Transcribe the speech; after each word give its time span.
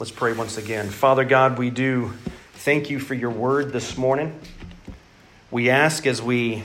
Let's 0.00 0.10
pray 0.10 0.32
once 0.32 0.56
again. 0.56 0.88
Father 0.88 1.24
God, 1.24 1.58
we 1.58 1.68
do 1.68 2.14
thank 2.54 2.88
you 2.88 2.98
for 2.98 3.12
your 3.12 3.28
word 3.28 3.70
this 3.70 3.98
morning. 3.98 4.40
We 5.50 5.68
ask 5.68 6.06
as 6.06 6.22
we 6.22 6.64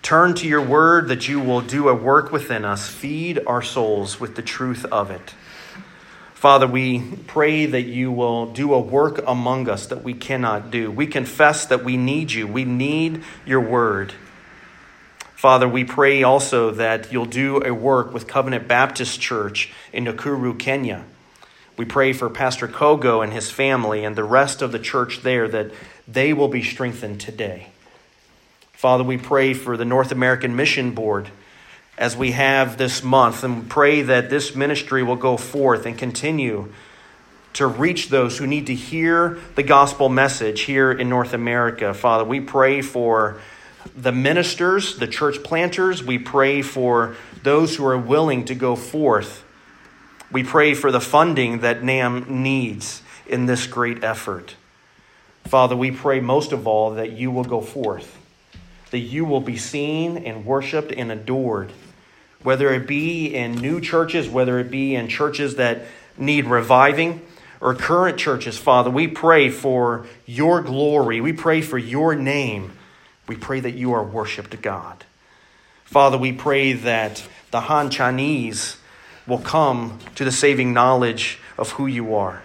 turn 0.00 0.32
to 0.36 0.48
your 0.48 0.62
word 0.62 1.08
that 1.08 1.28
you 1.28 1.40
will 1.40 1.60
do 1.60 1.90
a 1.90 1.94
work 1.94 2.32
within 2.32 2.64
us, 2.64 2.88
feed 2.88 3.38
our 3.46 3.60
souls 3.60 4.18
with 4.18 4.34
the 4.34 4.40
truth 4.40 4.86
of 4.86 5.10
it. 5.10 5.34
Father, 6.32 6.66
we 6.66 7.02
pray 7.26 7.66
that 7.66 7.82
you 7.82 8.10
will 8.10 8.46
do 8.46 8.72
a 8.72 8.80
work 8.80 9.22
among 9.26 9.68
us 9.68 9.84
that 9.88 10.02
we 10.02 10.14
cannot 10.14 10.70
do. 10.70 10.90
We 10.90 11.06
confess 11.06 11.66
that 11.66 11.84
we 11.84 11.98
need 11.98 12.32
you. 12.32 12.46
We 12.46 12.64
need 12.64 13.24
your 13.44 13.60
word. 13.60 14.14
Father, 15.34 15.68
we 15.68 15.84
pray 15.84 16.22
also 16.22 16.70
that 16.70 17.12
you'll 17.12 17.26
do 17.26 17.62
a 17.62 17.74
work 17.74 18.14
with 18.14 18.26
Covenant 18.26 18.66
Baptist 18.66 19.20
Church 19.20 19.70
in 19.92 20.06
Nakuru, 20.06 20.58
Kenya. 20.58 21.04
We 21.76 21.84
pray 21.84 22.12
for 22.12 22.30
Pastor 22.30 22.68
Kogo 22.68 23.22
and 23.22 23.32
his 23.32 23.50
family 23.50 24.04
and 24.04 24.14
the 24.14 24.24
rest 24.24 24.62
of 24.62 24.70
the 24.70 24.78
church 24.78 25.22
there 25.22 25.48
that 25.48 25.72
they 26.06 26.32
will 26.32 26.48
be 26.48 26.62
strengthened 26.62 27.20
today. 27.20 27.68
Father, 28.72 29.02
we 29.02 29.16
pray 29.16 29.54
for 29.54 29.76
the 29.76 29.84
North 29.84 30.12
American 30.12 30.54
Mission 30.54 30.92
Board 30.92 31.30
as 31.98 32.16
we 32.16 32.32
have 32.32 32.76
this 32.76 33.02
month 33.02 33.42
and 33.42 33.68
pray 33.68 34.02
that 34.02 34.30
this 34.30 34.54
ministry 34.54 35.02
will 35.02 35.16
go 35.16 35.36
forth 35.36 35.86
and 35.86 35.98
continue 35.98 36.72
to 37.54 37.66
reach 37.66 38.08
those 38.08 38.38
who 38.38 38.46
need 38.46 38.66
to 38.66 38.74
hear 38.74 39.38
the 39.54 39.62
gospel 39.62 40.08
message 40.08 40.62
here 40.62 40.92
in 40.92 41.08
North 41.08 41.32
America. 41.32 41.94
Father, 41.94 42.24
we 42.24 42.40
pray 42.40 42.82
for 42.82 43.40
the 43.96 44.12
ministers, 44.12 44.98
the 44.98 45.06
church 45.06 45.42
planters. 45.42 46.02
We 46.02 46.18
pray 46.18 46.62
for 46.62 47.16
those 47.42 47.76
who 47.76 47.86
are 47.86 47.98
willing 47.98 48.44
to 48.46 48.54
go 48.54 48.76
forth 48.76 49.43
we 50.34 50.42
pray 50.42 50.74
for 50.74 50.90
the 50.90 51.00
funding 51.00 51.60
that 51.60 51.84
NAM 51.84 52.42
needs 52.42 53.02
in 53.28 53.46
this 53.46 53.68
great 53.68 54.02
effort. 54.02 54.56
Father, 55.44 55.76
we 55.76 55.92
pray 55.92 56.18
most 56.18 56.50
of 56.50 56.66
all 56.66 56.94
that 56.94 57.12
you 57.12 57.30
will 57.30 57.44
go 57.44 57.60
forth, 57.60 58.18
that 58.90 58.98
you 58.98 59.24
will 59.24 59.40
be 59.40 59.56
seen 59.56 60.16
and 60.16 60.44
worshiped 60.44 60.90
and 60.90 61.12
adored, 61.12 61.70
whether 62.42 62.74
it 62.74 62.88
be 62.88 63.32
in 63.32 63.52
new 63.52 63.80
churches, 63.80 64.28
whether 64.28 64.58
it 64.58 64.72
be 64.72 64.96
in 64.96 65.06
churches 65.06 65.54
that 65.54 65.82
need 66.18 66.46
reviving, 66.46 67.24
or 67.60 67.72
current 67.72 68.18
churches, 68.18 68.58
Father. 68.58 68.90
We 68.90 69.06
pray 69.06 69.50
for 69.50 70.04
your 70.26 70.62
glory. 70.62 71.20
We 71.20 71.32
pray 71.32 71.60
for 71.60 71.78
your 71.78 72.16
name. 72.16 72.72
We 73.28 73.36
pray 73.36 73.60
that 73.60 73.74
you 73.74 73.92
are 73.92 74.02
worshiped, 74.02 74.60
God. 74.60 75.04
Father, 75.84 76.18
we 76.18 76.32
pray 76.32 76.72
that 76.72 77.24
the 77.52 77.60
Han 77.60 77.88
Chinese 77.88 78.78
will 79.26 79.38
come 79.38 79.98
to 80.14 80.24
the 80.24 80.32
saving 80.32 80.72
knowledge 80.72 81.38
of 81.56 81.72
who 81.72 81.86
you 81.86 82.14
are. 82.14 82.42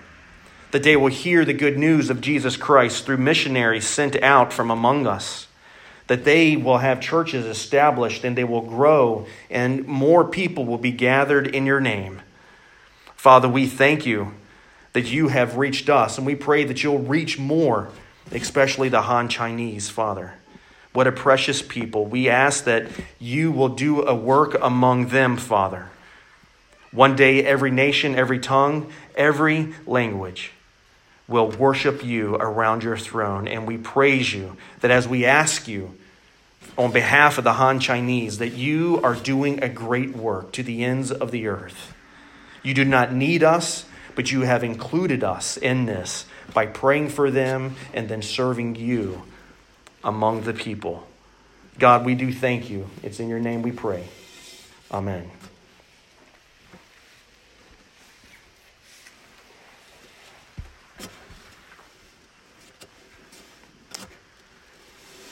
That 0.72 0.84
they 0.84 0.96
will 0.96 1.08
hear 1.08 1.46
the 1.46 1.54
good 1.54 1.78
news 1.78 2.10
of 2.10 2.22
Jesus 2.22 2.56
Christ 2.56 3.06
through 3.06 3.18
missionaries 3.18 3.88
sent 3.88 4.16
out 4.22 4.54
from 4.54 4.70
among 4.70 5.08
us. 5.08 5.48
That 6.08 6.26
they 6.26 6.56
will 6.56 6.78
have 6.80 7.02
churches 7.02 7.46
established 7.46 8.24
and 8.24 8.38
they 8.38 8.44
will 8.44 8.62
grow, 8.62 9.28
and 9.50 9.86
more 9.86 10.24
people 10.24 10.66
will 10.66 10.78
be 10.78 10.92
gathered 10.92 11.48
in 11.48 11.66
your 11.66 11.80
name. 11.80 12.22
Father, 13.16 13.50
we 13.50 13.68
thank 13.68 14.06
you 14.06 14.34
that 14.94 15.12
you 15.12 15.28
have 15.28 15.58
reached 15.58 15.90
us, 15.90 16.18
and 16.18 16.26
we 16.26 16.36
pray 16.36 16.64
that 16.64 16.84
you'll 16.84 17.00
reach 17.00 17.38
more, 17.38 17.90
especially 18.32 18.90
the 18.90 19.04
Han 19.04 19.28
Chinese, 19.28 19.90
Father. 19.90 20.34
What 20.94 21.06
a 21.06 21.12
precious 21.12 21.62
people. 21.62 22.06
We 22.06 22.30
ask 22.30 22.64
that 22.64 22.88
you 23.20 23.52
will 23.52 23.70
do 23.70 24.04
a 24.04 24.16
work 24.16 24.58
among 24.60 25.10
them, 25.10 25.38
Father. 25.38 25.90
One 26.92 27.16
day, 27.16 27.44
every 27.44 27.72
nation, 27.72 28.16
every 28.16 28.40
tongue, 28.40 28.92
every 29.16 29.74
language 29.86 30.52
will 31.28 31.50
worship 31.52 32.04
you 32.04 32.36
around 32.36 32.84
your 32.84 32.98
throne. 32.98 33.48
And 33.48 33.68
we 33.68 33.78
praise 33.78 34.34
you 34.34 34.58
that 34.82 34.90
as 34.90 35.08
we 35.08 35.26
ask 35.26 35.68
you 35.68 35.96
on 36.78 36.92
behalf 36.92 37.38
of 37.38 37.44
the 37.44 37.54
Han 37.54 37.80
Chinese, 37.80 38.40
that 38.40 38.54
you 38.54 39.00
are 39.04 39.16
doing 39.16 39.64
a 39.64 39.70
great 39.70 40.16
work 40.16 40.52
to 40.54 40.64
the 40.64 40.84
ends 40.84 41.12
of 41.12 41.32
the 41.32 41.48
earth. 41.48 41.94
You 42.64 42.74
do 42.74 42.84
not 42.84 43.14
need 43.14 43.44
us, 43.44 43.86
but 44.16 44.32
you 44.32 44.42
have 44.42 44.64
included 44.64 45.24
us 45.24 45.58
in 45.58 45.86
this 45.86 46.26
by 46.54 46.66
praying 46.66 47.10
for 47.10 47.30
them 47.30 47.76
and 47.94 48.10
then 48.10 48.22
serving 48.22 48.76
you 48.76 49.24
among 50.04 50.42
the 50.42 50.54
people. 50.54 51.08
God, 51.78 52.06
we 52.06 52.16
do 52.16 52.34
thank 52.34 52.70
you. 52.70 52.90
It's 53.04 53.20
in 53.20 53.30
your 53.30 53.40
name 53.40 53.62
we 53.62 53.72
pray. 53.72 54.06
Amen. 54.92 55.30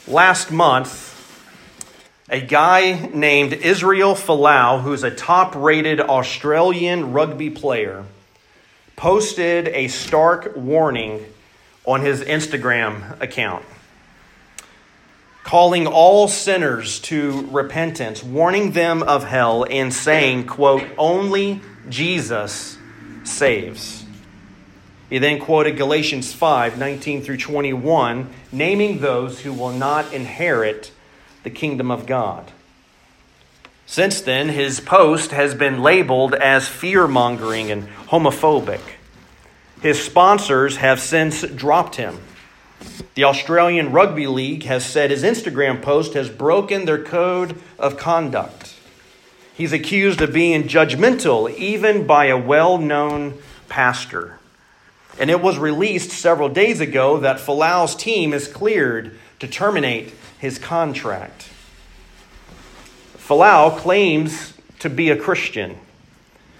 Last 0.07 0.51
month, 0.51 1.13
a 2.29 2.39
guy 2.39 3.09
named 3.13 3.51
Israel 3.51 4.15
Folau, 4.15 4.81
who's 4.81 5.03
a 5.03 5.11
top 5.11 5.53
rated 5.53 5.99
Australian 5.99 7.11
rugby 7.11 7.49
player, 7.49 8.05
posted 8.95 9.67
a 9.67 9.89
stark 9.89 10.55
warning 10.55 11.25
on 11.83 11.99
his 11.99 12.21
Instagram 12.21 13.19
account, 13.21 13.65
calling 15.43 15.87
all 15.87 16.29
sinners 16.29 17.01
to 17.01 17.45
repentance, 17.51 18.23
warning 18.23 18.71
them 18.71 19.03
of 19.03 19.25
hell, 19.25 19.65
and 19.69 19.93
saying, 19.93 20.45
quote, 20.47 20.85
only 20.97 21.59
Jesus 21.89 22.77
saves. 23.25 24.05
He 25.09 25.19
then 25.19 25.39
quoted 25.39 25.77
Galatians 25.77 26.33
5 26.33 26.77
19 26.77 27.21
through 27.21 27.37
21, 27.37 28.29
naming 28.51 28.99
those 28.99 29.41
who 29.41 29.53
will 29.53 29.71
not 29.71 30.13
inherit 30.13 30.91
the 31.43 31.49
kingdom 31.49 31.89
of 31.91 32.05
God. 32.05 32.51
Since 33.85 34.19
then, 34.21 34.49
his 34.49 34.81
post 34.81 35.31
has 35.31 35.55
been 35.55 35.81
labeled 35.81 36.35
as 36.35 36.67
fear 36.67 37.07
mongering 37.07 37.71
and 37.71 37.87
homophobic. 38.09 38.81
His 39.81 40.03
sponsors 40.03 40.77
have 40.77 40.99
since 40.99 41.41
dropped 41.43 41.95
him. 41.95 42.19
The 43.15 43.23
Australian 43.23 43.93
Rugby 43.93 44.27
League 44.27 44.63
has 44.63 44.85
said 44.85 45.09
his 45.09 45.23
Instagram 45.23 45.81
post 45.81 46.13
has 46.15 46.29
broken 46.29 46.85
their 46.85 47.01
code 47.01 47.59
of 47.79 47.97
conduct. 47.97 48.75
He's 49.53 49.73
accused 49.73 50.21
of 50.21 50.33
being 50.33 50.63
judgmental, 50.63 51.51
even 51.55 52.05
by 52.05 52.25
a 52.25 52.37
well 52.37 52.77
known 52.77 53.39
pastor. 53.69 54.36
And 55.19 55.29
it 55.29 55.41
was 55.41 55.57
released 55.57 56.11
several 56.11 56.49
days 56.49 56.79
ago 56.79 57.19
that 57.19 57.37
Folau's 57.37 57.95
team 57.95 58.33
is 58.33 58.47
cleared 58.47 59.17
to 59.39 59.47
terminate 59.47 60.13
his 60.39 60.59
contract. 60.59 61.49
Folau 63.17 63.77
claims 63.77 64.53
to 64.79 64.89
be 64.89 65.09
a 65.09 65.17
Christian. 65.17 65.77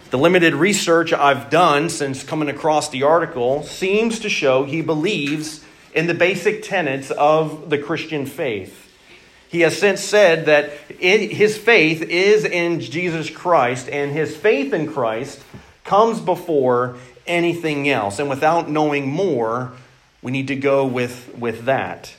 The 0.10 0.18
limited 0.18 0.54
research 0.54 1.14
I've 1.14 1.50
done 1.50 1.90
since 1.90 2.24
coming 2.24 2.50
across 2.50 2.90
the 2.90 3.04
article 3.04 3.64
seems 3.64 4.20
to 4.20 4.30
show 4.30 4.64
he 4.64 4.82
believes 4.82 5.64
in 5.94 6.08
the 6.08 6.14
basic 6.14 6.64
tenets 6.64 7.12
of 7.12 7.70
the 7.70 7.78
Christian 7.78 8.26
faith. 8.26 8.86
He 9.50 9.62
has 9.62 9.78
since 9.78 10.02
said 10.02 10.46
that 10.48 10.72
his 11.00 11.58
faith 11.58 12.02
is 12.02 12.44
in 12.44 12.82
Jesus 12.82 13.30
Christ, 13.30 13.88
and 13.90 14.12
his 14.12 14.36
faith 14.36 14.74
in 14.74 14.92
Christ 14.92 15.42
comes 15.84 16.20
before 16.20 16.98
anything 17.28 17.90
else. 17.90 18.20
And 18.20 18.30
without 18.30 18.70
knowing 18.70 19.08
more, 19.08 19.74
we 20.22 20.32
need 20.32 20.48
to 20.48 20.56
go 20.56 20.86
with, 20.86 21.36
with 21.38 21.66
that. 21.66 22.14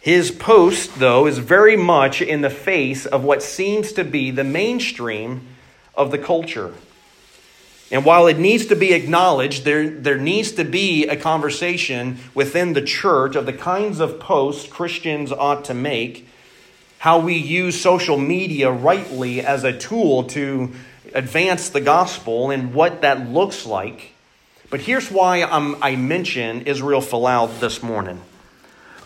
His 0.00 0.30
post, 0.30 0.98
though, 0.98 1.26
is 1.26 1.38
very 1.38 1.76
much 1.76 2.20
in 2.20 2.42
the 2.42 2.50
face 2.50 3.06
of 3.06 3.24
what 3.24 3.42
seems 3.42 3.92
to 3.92 4.04
be 4.04 4.30
the 4.30 4.44
mainstream 4.44 5.46
of 5.94 6.10
the 6.10 6.18
culture. 6.18 6.74
And 7.90 8.04
while 8.04 8.26
it 8.26 8.38
needs 8.38 8.66
to 8.66 8.76
be 8.76 8.92
acknowledged, 8.92 9.64
there, 9.64 9.88
there 9.88 10.18
needs 10.18 10.52
to 10.52 10.64
be 10.64 11.06
a 11.06 11.16
conversation 11.16 12.18
within 12.34 12.72
the 12.72 12.82
church 12.82 13.36
of 13.36 13.46
the 13.46 13.52
kinds 13.52 14.00
of 14.00 14.18
posts 14.18 14.66
Christians 14.66 15.30
ought 15.30 15.66
to 15.66 15.74
make, 15.74 16.28
how 16.98 17.18
we 17.20 17.34
use 17.34 17.80
social 17.80 18.18
media 18.18 18.70
rightly 18.70 19.40
as 19.40 19.64
a 19.64 19.76
tool 19.76 20.24
to 20.24 20.72
advance 21.12 21.68
the 21.68 21.80
gospel 21.80 22.50
and 22.50 22.74
what 22.74 23.02
that 23.02 23.28
looks 23.28 23.64
like. 23.66 24.13
But 24.70 24.80
here's 24.80 25.10
why 25.10 25.42
I'm, 25.42 25.82
i 25.82 25.96
mention 25.96 26.62
Israel 26.62 27.00
Folau 27.00 27.60
this 27.60 27.82
morning. 27.82 28.20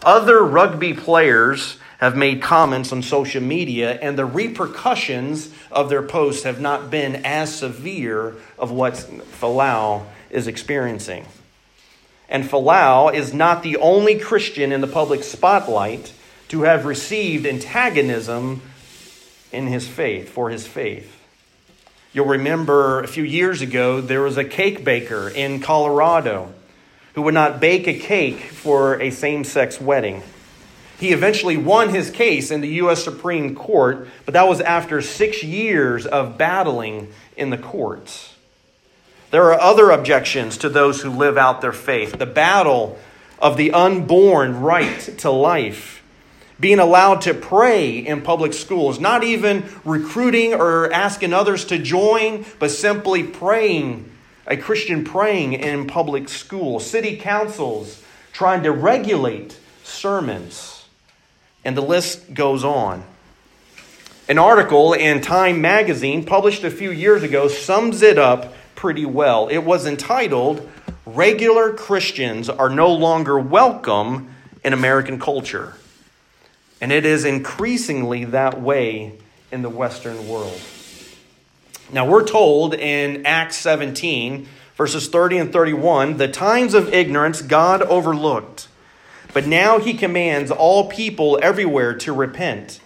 Other 0.02 0.42
rugby 0.42 0.94
players 0.94 1.78
have 1.98 2.16
made 2.16 2.40
comments 2.40 2.92
on 2.92 3.02
social 3.02 3.42
media, 3.42 3.98
and 4.00 4.16
the 4.16 4.24
repercussions 4.24 5.52
of 5.72 5.88
their 5.88 6.02
posts 6.02 6.44
have 6.44 6.60
not 6.60 6.90
been 6.90 7.16
as 7.24 7.52
severe 7.54 8.36
of 8.56 8.70
what 8.70 8.94
Folau 8.94 10.04
is 10.30 10.46
experiencing. 10.46 11.26
And 12.28 12.44
Folau 12.44 13.12
is 13.12 13.34
not 13.34 13.62
the 13.62 13.78
only 13.78 14.18
Christian 14.18 14.70
in 14.70 14.80
the 14.80 14.86
public 14.86 15.24
spotlight 15.24 16.12
to 16.48 16.62
have 16.62 16.84
received 16.84 17.46
antagonism 17.46 18.62
in 19.50 19.66
his 19.66 19.88
faith, 19.88 20.28
for 20.28 20.50
his 20.50 20.66
faith. 20.66 21.17
You'll 22.12 22.26
remember 22.26 23.00
a 23.00 23.06
few 23.06 23.24
years 23.24 23.60
ago, 23.60 24.00
there 24.00 24.22
was 24.22 24.38
a 24.38 24.44
cake 24.44 24.82
baker 24.82 25.28
in 25.28 25.60
Colorado 25.60 26.52
who 27.14 27.22
would 27.22 27.34
not 27.34 27.60
bake 27.60 27.86
a 27.86 27.98
cake 27.98 28.40
for 28.40 29.00
a 29.00 29.10
same 29.10 29.44
sex 29.44 29.80
wedding. 29.80 30.22
He 30.98 31.12
eventually 31.12 31.56
won 31.56 31.90
his 31.90 32.10
case 32.10 32.50
in 32.50 32.60
the 32.60 32.68
U.S. 32.68 33.04
Supreme 33.04 33.54
Court, 33.54 34.08
but 34.24 34.34
that 34.34 34.48
was 34.48 34.60
after 34.60 35.02
six 35.02 35.44
years 35.44 36.06
of 36.06 36.38
battling 36.38 37.12
in 37.36 37.50
the 37.50 37.58
courts. 37.58 38.34
There 39.30 39.52
are 39.52 39.60
other 39.60 39.90
objections 39.90 40.56
to 40.58 40.68
those 40.68 41.02
who 41.02 41.10
live 41.10 41.36
out 41.36 41.60
their 41.60 41.72
faith. 41.72 42.18
The 42.18 42.26
battle 42.26 42.98
of 43.38 43.56
the 43.56 43.72
unborn 43.72 44.60
right 44.60 44.98
to 45.18 45.30
life, 45.30 45.97
being 46.60 46.78
allowed 46.78 47.22
to 47.22 47.34
pray 47.34 47.98
in 47.98 48.22
public 48.22 48.52
schools, 48.52 48.98
not 48.98 49.22
even 49.22 49.64
recruiting 49.84 50.54
or 50.54 50.92
asking 50.92 51.32
others 51.32 51.64
to 51.66 51.78
join, 51.78 52.44
but 52.58 52.70
simply 52.70 53.22
praying, 53.22 54.10
a 54.46 54.56
Christian 54.56 55.04
praying 55.04 55.52
in 55.52 55.86
public 55.86 56.28
schools, 56.28 56.88
city 56.88 57.16
councils 57.16 58.02
trying 58.32 58.62
to 58.62 58.72
regulate 58.72 59.58
sermons 59.84 60.78
and 61.64 61.76
the 61.76 61.82
list 61.82 62.32
goes 62.32 62.64
on. 62.64 63.04
An 64.28 64.38
article 64.38 64.92
in 64.92 65.20
Time 65.20 65.60
magazine 65.60 66.24
published 66.24 66.64
a 66.64 66.70
few 66.70 66.90
years 66.90 67.22
ago 67.22 67.48
sums 67.48 68.02
it 68.02 68.18
up 68.18 68.54
pretty 68.74 69.04
well. 69.04 69.48
It 69.48 69.58
was 69.58 69.86
entitled, 69.86 70.68
Regular 71.04 71.72
Christians 71.72 72.48
Are 72.48 72.68
No 72.68 72.92
Longer 72.92 73.38
Welcome 73.38 74.34
in 74.64 74.72
American 74.72 75.18
Culture. 75.18 75.74
And 76.80 76.92
it 76.92 77.04
is 77.04 77.24
increasingly 77.24 78.24
that 78.26 78.60
way 78.60 79.18
in 79.50 79.62
the 79.62 79.70
Western 79.70 80.28
world. 80.28 80.60
Now, 81.92 82.06
we're 82.06 82.26
told 82.26 82.74
in 82.74 83.24
Acts 83.24 83.56
17, 83.56 84.46
verses 84.76 85.08
30 85.08 85.38
and 85.38 85.52
31, 85.52 86.18
the 86.18 86.28
times 86.28 86.74
of 86.74 86.92
ignorance 86.92 87.42
God 87.42 87.82
overlooked 87.82 88.68
but 89.32 89.46
now 89.46 89.78
he 89.78 89.94
commands 89.94 90.50
all 90.50 90.88
people 90.88 91.38
everywhere 91.42 91.94
to 91.98 92.12
repent, 92.12 92.80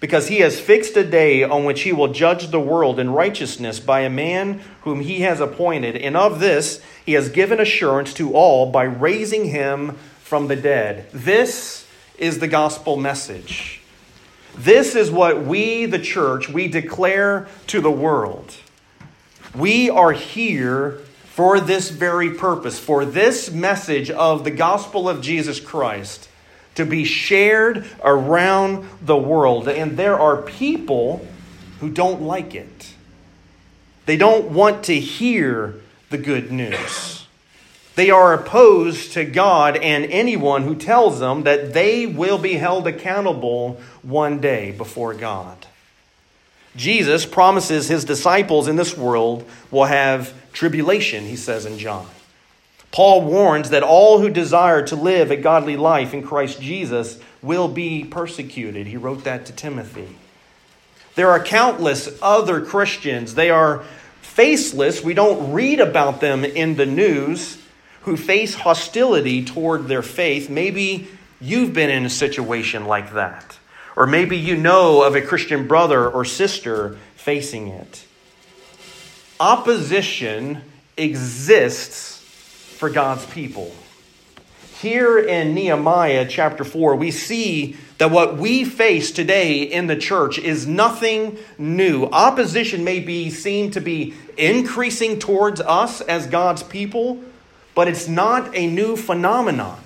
because 0.00 0.28
he 0.28 0.38
has 0.38 0.60
fixed 0.60 0.96
a 0.96 1.04
day 1.04 1.44
on 1.44 1.64
which 1.64 1.82
he 1.82 1.92
will 1.92 2.12
judge 2.12 2.48
the 2.48 2.60
world 2.60 2.98
in 2.98 3.10
righteousness 3.10 3.78
by 3.78 4.00
a 4.00 4.10
man 4.10 4.60
whom 4.80 5.00
he 5.00 5.20
has 5.20 5.40
appointed. 5.40 5.96
And 5.96 6.16
of 6.16 6.40
this 6.40 6.82
he 7.06 7.12
has 7.12 7.28
given 7.28 7.60
assurance 7.60 8.12
to 8.14 8.32
all 8.32 8.72
by 8.72 8.82
raising 8.84 9.44
him 9.44 9.92
from 10.20 10.48
the 10.48 10.56
dead. 10.56 11.08
This 11.12 11.81
is 12.18 12.38
the 12.38 12.48
gospel 12.48 12.96
message. 12.96 13.80
This 14.56 14.94
is 14.94 15.10
what 15.10 15.44
we, 15.44 15.86
the 15.86 15.98
church, 15.98 16.48
we 16.48 16.68
declare 16.68 17.48
to 17.68 17.80
the 17.80 17.90
world. 17.90 18.54
We 19.54 19.90
are 19.90 20.12
here 20.12 21.00
for 21.24 21.60
this 21.60 21.90
very 21.90 22.30
purpose, 22.34 22.78
for 22.78 23.04
this 23.04 23.50
message 23.50 24.10
of 24.10 24.44
the 24.44 24.50
gospel 24.50 25.08
of 25.08 25.22
Jesus 25.22 25.58
Christ 25.60 26.28
to 26.74 26.84
be 26.84 27.04
shared 27.04 27.86
around 28.02 28.88
the 29.00 29.16
world. 29.16 29.68
And 29.68 29.96
there 29.96 30.18
are 30.18 30.42
people 30.42 31.26
who 31.80 31.90
don't 31.90 32.22
like 32.22 32.54
it, 32.54 32.94
they 34.06 34.16
don't 34.16 34.50
want 34.50 34.84
to 34.84 34.98
hear 34.98 35.76
the 36.10 36.18
good 36.18 36.52
news. 36.52 37.21
They 37.94 38.10
are 38.10 38.32
opposed 38.32 39.12
to 39.12 39.24
God 39.24 39.76
and 39.76 40.06
anyone 40.06 40.62
who 40.62 40.74
tells 40.74 41.20
them 41.20 41.42
that 41.42 41.74
they 41.74 42.06
will 42.06 42.38
be 42.38 42.54
held 42.54 42.86
accountable 42.86 43.80
one 44.02 44.40
day 44.40 44.72
before 44.72 45.12
God. 45.12 45.66
Jesus 46.74 47.26
promises 47.26 47.88
his 47.88 48.04
disciples 48.04 48.66
in 48.66 48.76
this 48.76 48.96
world 48.96 49.46
will 49.70 49.84
have 49.84 50.32
tribulation, 50.54 51.24
he 51.24 51.36
says 51.36 51.66
in 51.66 51.78
John. 51.78 52.06
Paul 52.92 53.22
warns 53.22 53.70
that 53.70 53.82
all 53.82 54.20
who 54.20 54.30
desire 54.30 54.86
to 54.86 54.96
live 54.96 55.30
a 55.30 55.36
godly 55.36 55.76
life 55.76 56.14
in 56.14 56.22
Christ 56.22 56.60
Jesus 56.60 57.18
will 57.42 57.68
be 57.68 58.04
persecuted. 58.04 58.86
He 58.86 58.96
wrote 58.96 59.24
that 59.24 59.46
to 59.46 59.52
Timothy. 59.52 60.08
There 61.14 61.30
are 61.30 61.42
countless 61.42 62.08
other 62.22 62.62
Christians. 62.62 63.34
They 63.34 63.50
are 63.50 63.84
faceless. 64.22 65.02
We 65.02 65.12
don't 65.12 65.52
read 65.52 65.80
about 65.80 66.20
them 66.20 66.44
in 66.44 66.76
the 66.76 66.86
news 66.86 67.61
who 68.02 68.16
face 68.16 68.54
hostility 68.54 69.44
toward 69.44 69.88
their 69.88 70.02
faith. 70.02 70.50
Maybe 70.50 71.08
you've 71.40 71.72
been 71.72 71.90
in 71.90 72.04
a 72.04 72.10
situation 72.10 72.86
like 72.86 73.12
that. 73.14 73.58
Or 73.96 74.06
maybe 74.06 74.38
you 74.38 74.56
know 74.56 75.02
of 75.02 75.14
a 75.14 75.22
Christian 75.22 75.66
brother 75.66 76.08
or 76.08 76.24
sister 76.24 76.96
facing 77.16 77.68
it. 77.68 78.06
Opposition 79.38 80.62
exists 80.96 82.18
for 82.78 82.90
God's 82.90 83.26
people. 83.26 83.74
Here 84.80 85.18
in 85.18 85.54
Nehemiah 85.54 86.26
chapter 86.28 86.64
4, 86.64 86.96
we 86.96 87.12
see 87.12 87.76
that 87.98 88.10
what 88.10 88.36
we 88.36 88.64
face 88.64 89.12
today 89.12 89.62
in 89.62 89.86
the 89.86 89.94
church 89.94 90.38
is 90.38 90.66
nothing 90.66 91.38
new. 91.56 92.06
Opposition 92.06 92.82
may 92.82 92.98
be 92.98 93.30
seen 93.30 93.70
to 93.72 93.80
be 93.80 94.14
increasing 94.36 95.20
towards 95.20 95.60
us 95.60 96.00
as 96.00 96.26
God's 96.26 96.64
people, 96.64 97.20
but 97.74 97.88
it's 97.88 98.08
not 98.08 98.54
a 98.54 98.66
new 98.66 98.96
phenomenon. 98.96 99.78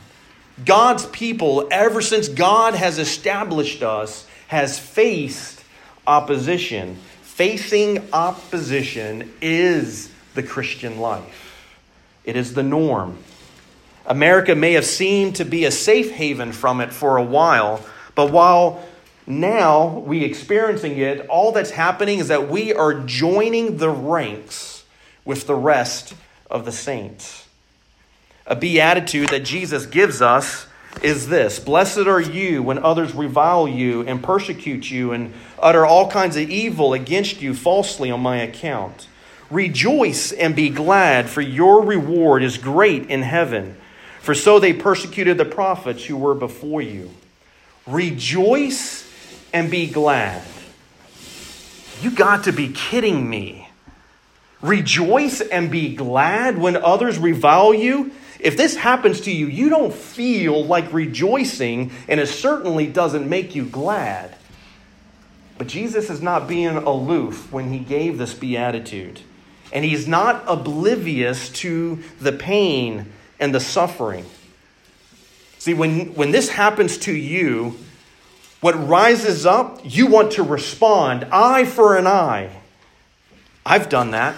God's 0.65 1.07
people, 1.07 1.69
ever 1.71 2.01
since 2.01 2.29
God 2.29 2.75
has 2.75 2.99
established 2.99 3.83
us, 3.83 4.27
has 4.49 4.79
faced 4.79 5.63
opposition. 6.07 6.97
Facing 7.23 8.03
opposition 8.13 9.33
is 9.43 10.11
the 10.35 10.43
Christian 10.43 10.99
life, 10.99 11.67
it 12.25 12.37
is 12.37 12.55
the 12.55 12.63
norm. 12.63 13.19
America 14.07 14.55
may 14.55 14.75
have 14.75 14.87
seemed 14.87 15.37
to 15.37 15.45
be 15.45 15.65
a 15.65 15.71
safe 15.71 16.13
haven 16.13 16.53
from 16.53 16.81
it 16.81 16.93
for 16.93 17.17
a 17.17 17.25
while, 17.25 17.85
but 18.15 18.31
while 18.31 18.87
now 19.27 19.99
we 19.99 20.23
experiencing 20.23 20.97
it, 20.97 21.27
all 21.27 21.51
that's 21.51 21.71
happening 21.71 22.21
is 22.21 22.29
that 22.29 22.49
we 22.49 22.73
are 22.73 22.95
joining 22.95 23.79
the 23.79 23.91
ranks 23.91 24.85
with 25.25 25.49
the 25.49 25.57
rest 25.57 26.15
of 26.49 26.65
the 26.65 26.71
saints 26.71 27.46
a 28.47 28.55
beatitude 28.55 29.31
that 29.31 29.45
Jesus 29.45 29.87
gives 29.87 30.23
us 30.23 30.67
is 31.03 31.29
this 31.29 31.59
Blessed 31.59 32.07
are 32.07 32.21
you 32.21 32.63
when 32.63 32.79
others 32.79 33.15
revile 33.15 33.69
you 33.69 34.03
and 34.03 34.23
persecute 34.23 34.91
you 34.91 35.13
and 35.13 35.33
utter 35.59 35.85
all 35.85 36.11
kinds 36.11 36.37
of 36.37 36.49
evil 36.49 36.95
against 36.95 37.43
you 37.43 37.55
falsely 37.55 38.11
on 38.11 38.21
my 38.21 38.39
account. 38.39 39.09
Rejoice 39.51 40.33
and 40.33 40.57
be 40.57 40.71
glad, 40.71 41.29
for 41.29 41.41
your 41.41 41.83
reward 41.83 42.43
is 42.43 42.59
great 42.59 43.09
in 43.09 43.23
heaven. 43.23 43.77
For 44.21 44.35
so 44.35 44.59
they 44.59 44.73
persecuted 44.73 45.39
the 45.39 45.45
prophets 45.45 46.05
who 46.05 46.17
were 46.17 46.35
before 46.35 46.83
you. 46.83 47.11
Rejoice 47.87 49.09
and 49.53 49.71
be 49.71 49.87
glad. 49.87 50.43
You 52.03 52.11
got 52.11 52.45
to 52.45 52.53
be 52.53 52.71
kidding 52.71 53.29
me. 53.31 53.69
Rejoice 54.61 55.41
and 55.41 55.71
be 55.71 55.95
glad 55.95 56.59
when 56.59 56.77
others 56.77 57.19
revile 57.19 57.73
you 57.73 58.11
if 58.41 58.57
this 58.57 58.77
happens 58.77 59.23
to 59.23 59.33
you, 59.33 59.47
you 59.47 59.69
don't 59.69 59.93
feel 59.93 60.65
like 60.65 60.93
rejoicing, 60.93 61.91
and 62.09 62.21
it 62.21 62.29
certainly 62.29 62.87
doesn't 62.87 63.29
make 63.29 63.55
you 63.55 63.65
glad. 63.65 64.35
But 65.59 65.69
Jesus 65.69 66.11
is 66.11 66.21
not 66.21 66.47
being 66.47 66.77
aloof 66.77 67.51
when 67.51 67.73
he 67.73 67.79
gave 67.79 68.19
this 68.19 68.35
beatitude. 68.35 69.21
And 69.73 69.85
he's 69.85 70.07
not 70.07 70.45
oblivious 70.47 71.49
to 71.51 71.99
the 72.21 72.33
pain 72.33 73.07
and 73.41 73.55
the 73.55 73.61
suffering. 73.61 74.27
See, 75.59 75.75
when, 75.75 76.15
when 76.15 76.31
this 76.31 76.51
happens 76.51 76.99
to 76.99 77.13
you, 77.13 77.77
what 78.61 78.75
rises 78.89 79.47
up, 79.47 79.81
you 79.83 80.07
want 80.07 80.33
to 80.33 80.43
respond 80.43 81.27
eye 81.33 81.65
for 81.65 81.97
an 81.97 82.07
eye. 82.07 82.51
I've 83.65 83.89
done 83.89 84.13
that, 84.13 84.37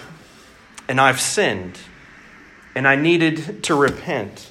and 0.88 1.00
I've 1.00 1.20
sinned 1.20 1.78
and 2.74 2.86
I 2.86 2.96
needed 2.96 3.62
to 3.64 3.74
repent. 3.74 4.50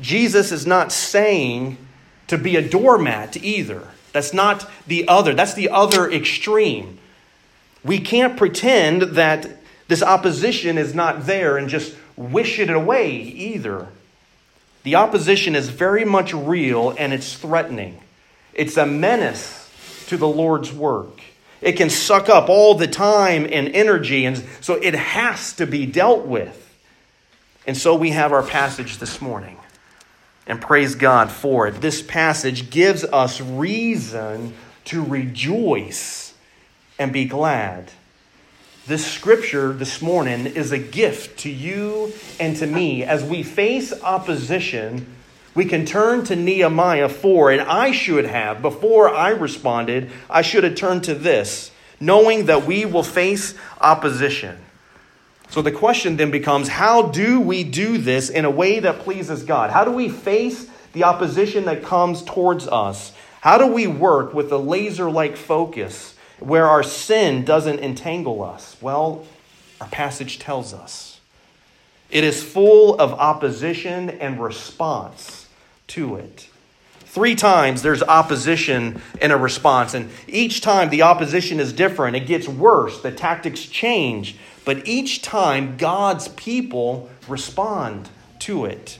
Jesus 0.00 0.52
is 0.52 0.66
not 0.66 0.92
saying 0.92 1.76
to 2.28 2.38
be 2.38 2.56
a 2.56 2.68
doormat 2.68 3.36
either. 3.36 3.82
That's 4.12 4.32
not 4.32 4.68
the 4.86 5.08
other. 5.08 5.34
That's 5.34 5.54
the 5.54 5.70
other 5.70 6.10
extreme. 6.10 6.98
We 7.84 8.00
can't 8.00 8.36
pretend 8.36 9.02
that 9.02 9.48
this 9.88 10.02
opposition 10.02 10.78
is 10.78 10.94
not 10.94 11.26
there 11.26 11.56
and 11.56 11.68
just 11.68 11.96
wish 12.16 12.58
it 12.58 12.70
away 12.70 13.12
either. 13.12 13.88
The 14.82 14.96
opposition 14.96 15.54
is 15.54 15.68
very 15.68 16.04
much 16.04 16.32
real 16.32 16.94
and 16.98 17.12
it's 17.12 17.34
threatening. 17.34 18.00
It's 18.54 18.76
a 18.76 18.86
menace 18.86 19.70
to 20.08 20.16
the 20.16 20.28
Lord's 20.28 20.72
work. 20.72 21.20
It 21.60 21.72
can 21.72 21.90
suck 21.90 22.28
up 22.28 22.48
all 22.48 22.74
the 22.74 22.86
time 22.86 23.46
and 23.50 23.68
energy, 23.68 24.24
and 24.24 24.44
so 24.60 24.74
it 24.74 24.94
has 24.94 25.52
to 25.54 25.66
be 25.66 25.86
dealt 25.86 26.26
with. 26.26 26.67
And 27.68 27.76
so 27.76 27.94
we 27.94 28.12
have 28.12 28.32
our 28.32 28.42
passage 28.42 28.96
this 28.96 29.20
morning. 29.20 29.58
And 30.46 30.58
praise 30.58 30.94
God 30.94 31.30
for 31.30 31.66
it. 31.66 31.82
This 31.82 32.00
passage 32.00 32.70
gives 32.70 33.04
us 33.04 33.42
reason 33.42 34.54
to 34.86 35.04
rejoice 35.04 36.32
and 36.98 37.12
be 37.12 37.26
glad. 37.26 37.92
This 38.86 39.06
scripture 39.06 39.74
this 39.74 40.00
morning 40.00 40.46
is 40.46 40.72
a 40.72 40.78
gift 40.78 41.40
to 41.40 41.50
you 41.50 42.14
and 42.40 42.56
to 42.56 42.66
me. 42.66 43.04
As 43.04 43.22
we 43.22 43.42
face 43.42 43.92
opposition, 44.02 45.14
we 45.54 45.66
can 45.66 45.84
turn 45.84 46.24
to 46.24 46.36
Nehemiah 46.36 47.10
4, 47.10 47.50
and 47.50 47.60
I 47.60 47.90
should 47.90 48.24
have, 48.24 48.62
before 48.62 49.14
I 49.14 49.28
responded, 49.28 50.10
I 50.30 50.40
should 50.40 50.64
have 50.64 50.74
turned 50.74 51.04
to 51.04 51.14
this, 51.14 51.70
knowing 52.00 52.46
that 52.46 52.64
we 52.64 52.86
will 52.86 53.02
face 53.02 53.54
opposition. 53.78 54.56
So 55.50 55.62
the 55.62 55.72
question 55.72 56.16
then 56.16 56.30
becomes 56.30 56.68
how 56.68 57.02
do 57.02 57.40
we 57.40 57.64
do 57.64 57.98
this 57.98 58.28
in 58.28 58.44
a 58.44 58.50
way 58.50 58.80
that 58.80 59.00
pleases 59.00 59.42
God? 59.44 59.70
How 59.70 59.84
do 59.84 59.90
we 59.90 60.08
face 60.08 60.68
the 60.92 61.04
opposition 61.04 61.64
that 61.64 61.82
comes 61.82 62.22
towards 62.22 62.68
us? 62.68 63.12
How 63.40 63.56
do 63.56 63.66
we 63.66 63.86
work 63.86 64.34
with 64.34 64.52
a 64.52 64.58
laser 64.58 65.10
like 65.10 65.36
focus 65.36 66.14
where 66.38 66.66
our 66.66 66.82
sin 66.82 67.44
doesn't 67.44 67.80
entangle 67.80 68.42
us? 68.42 68.76
Well, 68.80 69.24
our 69.80 69.88
passage 69.88 70.38
tells 70.38 70.74
us 70.74 71.20
it 72.10 72.24
is 72.24 72.42
full 72.42 72.98
of 72.98 73.12
opposition 73.12 74.10
and 74.10 74.42
response 74.42 75.46
to 75.88 76.16
it. 76.16 76.48
Three 77.00 77.34
times 77.34 77.82
there's 77.82 78.02
opposition 78.02 79.00
and 79.20 79.32
a 79.32 79.36
response, 79.36 79.94
and 79.94 80.10
each 80.26 80.60
time 80.60 80.90
the 80.90 81.02
opposition 81.02 81.58
is 81.58 81.72
different. 81.72 82.16
It 82.16 82.26
gets 82.26 82.46
worse, 82.46 83.00
the 83.00 83.10
tactics 83.10 83.62
change, 83.62 84.36
but 84.68 84.86
each 84.86 85.22
time 85.22 85.78
God's 85.78 86.28
people 86.28 87.08
respond 87.26 88.06
to 88.40 88.66
it. 88.66 88.98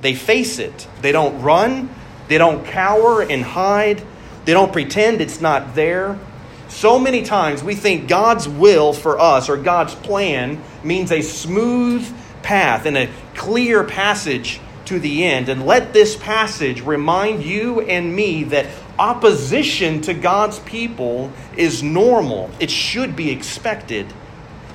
They 0.00 0.12
face 0.12 0.58
it, 0.58 0.88
they 1.02 1.12
don't 1.12 1.40
run, 1.40 1.88
they 2.26 2.36
don't 2.36 2.66
cower 2.66 3.22
and 3.22 3.44
hide, 3.44 4.02
they 4.44 4.52
don't 4.52 4.72
pretend 4.72 5.20
it's 5.20 5.40
not 5.40 5.76
there. 5.76 6.18
So 6.66 6.98
many 6.98 7.22
times 7.22 7.62
we 7.62 7.76
think 7.76 8.08
God's 8.08 8.48
will 8.48 8.92
for 8.92 9.20
us 9.20 9.48
or 9.48 9.56
God's 9.56 9.94
plan 9.94 10.60
means 10.82 11.12
a 11.12 11.22
smooth 11.22 12.04
path 12.42 12.84
and 12.84 12.96
a 12.98 13.08
clear 13.36 13.84
passage 13.84 14.58
to 14.86 14.98
the 14.98 15.22
end. 15.26 15.48
And 15.48 15.64
let 15.64 15.92
this 15.92 16.16
passage 16.16 16.80
remind 16.80 17.44
you 17.44 17.82
and 17.82 18.16
me 18.16 18.42
that 18.42 18.66
opposition 18.98 20.00
to 20.00 20.12
God's 20.12 20.58
people 20.58 21.30
is 21.56 21.84
normal, 21.84 22.50
it 22.58 22.68
should 22.68 23.14
be 23.14 23.30
expected. 23.30 24.12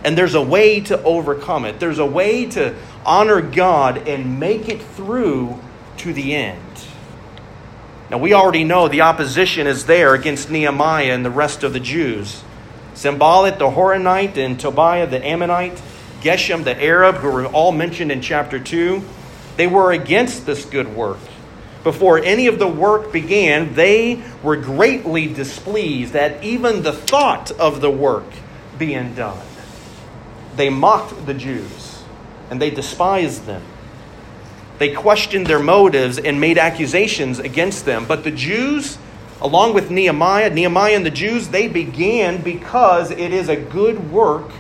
And 0.04 0.18
there's 0.18 0.36
a 0.36 0.42
way 0.42 0.80
to 0.82 1.02
overcome 1.04 1.66
it, 1.66 1.80
there's 1.80 2.00
a 2.00 2.06
way 2.06 2.46
to 2.48 2.76
honor 3.06 3.42
God 3.42 4.08
and 4.08 4.40
make 4.40 4.70
it 4.70 4.82
through 4.82 5.60
to 5.98 6.14
the 6.14 6.36
end. 6.36 6.62
Now, 8.10 8.18
we 8.18 8.34
already 8.34 8.64
know 8.64 8.88
the 8.88 9.02
opposition 9.02 9.68
is 9.68 9.86
there 9.86 10.16
against 10.16 10.50
Nehemiah 10.50 11.14
and 11.14 11.24
the 11.24 11.30
rest 11.30 11.64
of 11.64 11.74
the 11.74 11.80
Jews. 11.80 12.44
Sanballat 12.96 13.60
the 13.60 13.70
Horonite 13.70 14.38
and 14.38 14.60
Tobiah 14.60 15.06
the 15.06 15.24
Ammonite, 15.24 15.80
Geshem 16.22 16.64
the 16.64 16.82
Arab, 16.82 17.18
who 17.18 17.32
were 17.32 17.46
all 17.46 17.72
mentioned 17.72 18.12
in 18.12 18.22
chapter 18.22 18.60
2, 18.60 19.04
they 19.58 19.68
were 19.68 19.92
against 19.92 20.46
this 20.46 20.66
good 20.66 20.96
work. 20.96 21.20
Before 21.84 22.20
any 22.20 22.48
of 22.48 22.60
the 22.60 22.68
work 22.68 23.14
began, 23.14 23.76
they 23.76 24.22
were 24.44 24.58
greatly 24.58 25.32
displeased 25.32 26.16
at 26.16 26.44
even 26.44 26.82
the 26.82 26.92
thought 26.94 27.52
of 27.52 27.80
the 27.80 27.92
work 27.92 28.26
being 28.78 29.14
done. 29.14 29.40
They 30.60 30.68
mocked 30.70 31.26
the 31.26 31.34
Jews 31.34 32.04
and 32.50 32.62
they 32.62 32.70
despised 32.70 33.46
them. 33.46 33.62
They 34.78 34.94
questioned 34.94 35.48
their 35.48 35.64
motives 35.64 36.18
and 36.20 36.42
made 36.42 36.58
accusations 36.58 37.40
against 37.40 37.86
them. 37.86 38.04
But 38.06 38.26
the 38.26 38.32
Jews, 38.32 38.98
along 39.42 39.74
with 39.74 39.90
Nehemiah, 39.90 40.50
Nehemiah 40.50 40.98
and 40.98 41.06
the 41.06 41.12
Jews, 41.12 41.48
they 41.48 41.70
began 41.70 42.42
because 42.42 43.10
it 43.10 43.32
is 43.32 43.48
a 43.48 43.56
good 43.56 44.12
work 44.12 44.52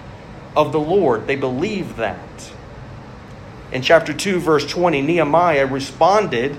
of 0.55 0.71
the 0.71 0.79
Lord. 0.79 1.27
They 1.27 1.35
believe 1.35 1.97
that. 1.97 2.49
In 3.73 3.81
chapter 3.81 4.13
2, 4.13 4.39
verse 4.39 4.65
20, 4.65 5.01
Nehemiah 5.01 5.65
responded 5.65 6.57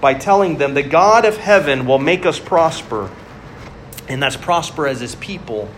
by 0.00 0.14
telling 0.14 0.58
them, 0.58 0.74
The 0.74 0.84
God 0.84 1.24
of 1.24 1.38
heaven 1.38 1.86
will 1.86 1.98
make 1.98 2.24
us 2.24 2.38
prosper, 2.38 3.10
and 4.08 4.22
that's 4.22 4.36
prosper 4.36 4.86
as 4.86 5.00
his 5.00 5.16
people. 5.16 5.68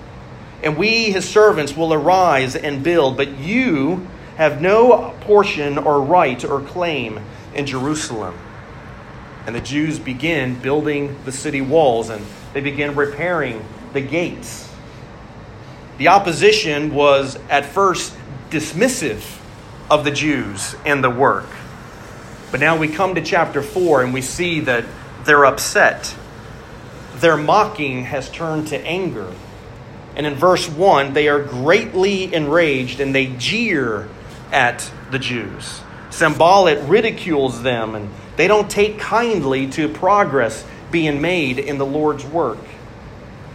And 0.62 0.76
we, 0.76 1.11
his 1.11 1.28
servants, 1.28 1.76
will 1.76 1.92
arise 1.92 2.54
and 2.54 2.83
build, 2.83 3.16
but 3.16 3.38
you 3.38 4.07
have 4.37 4.61
no 4.61 5.14
portion 5.23 5.78
or 5.78 6.00
right 6.02 6.45
or 6.45 6.61
claim 6.61 7.21
in 7.54 7.66
Jerusalem. 7.66 8.38
And 9.47 9.54
the 9.54 9.61
Jews 9.61 9.99
begin 9.99 10.54
building 10.61 11.19
the 11.25 11.33
city 11.33 11.61
walls 11.61 12.11
and 12.11 12.25
they 12.52 12.61
begin 12.61 12.95
repairing 12.95 13.64
the 13.92 14.00
gates. 14.00 14.71
The 15.99 16.09
opposition 16.09 16.95
was 16.95 17.38
at 17.50 17.66
first 17.66 18.16
dismissive 18.50 19.38
of 19.90 20.04
the 20.04 20.11
Jews 20.11 20.76
and 20.87 21.02
the 21.02 21.11
work. 21.11 21.47
But 22.50 22.61
now 22.61 22.76
we 22.76 22.88
come 22.88 23.14
to 23.14 23.23
chapter 23.23 23.62
4 23.62 24.02
and 24.02 24.14
we 24.14 24.23
see 24.23 24.61
that 24.61 24.85
they're 25.25 25.45
upset. 25.45 26.14
Their 27.16 27.37
mocking 27.37 28.04
has 28.04 28.31
turned 28.31 28.69
to 28.69 28.81
anger. 28.87 29.33
And 30.16 30.26
in 30.26 30.35
verse 30.35 30.69
1, 30.69 31.14
they 31.14 31.28
are 31.28 31.42
greatly 31.42 32.33
enraged 32.33 33.00
and 33.00 33.14
they 33.14 33.26
jeer 33.26 34.09
at 34.52 34.90
the 35.11 35.19
Jews. 35.19 35.81
Sanballat 36.11 36.87
ridicules 36.87 37.62
them, 37.62 37.95
and 37.95 38.11
they 38.37 38.47
don't 38.47 38.71
take 38.71 38.99
kindly 38.99 39.69
to 39.71 39.88
progress 39.88 40.64
being 40.90 41.23
made 41.23 41.59
in 41.59 41.78
the 41.78 41.87
Lord's 41.87 42.25
work. 42.25 42.59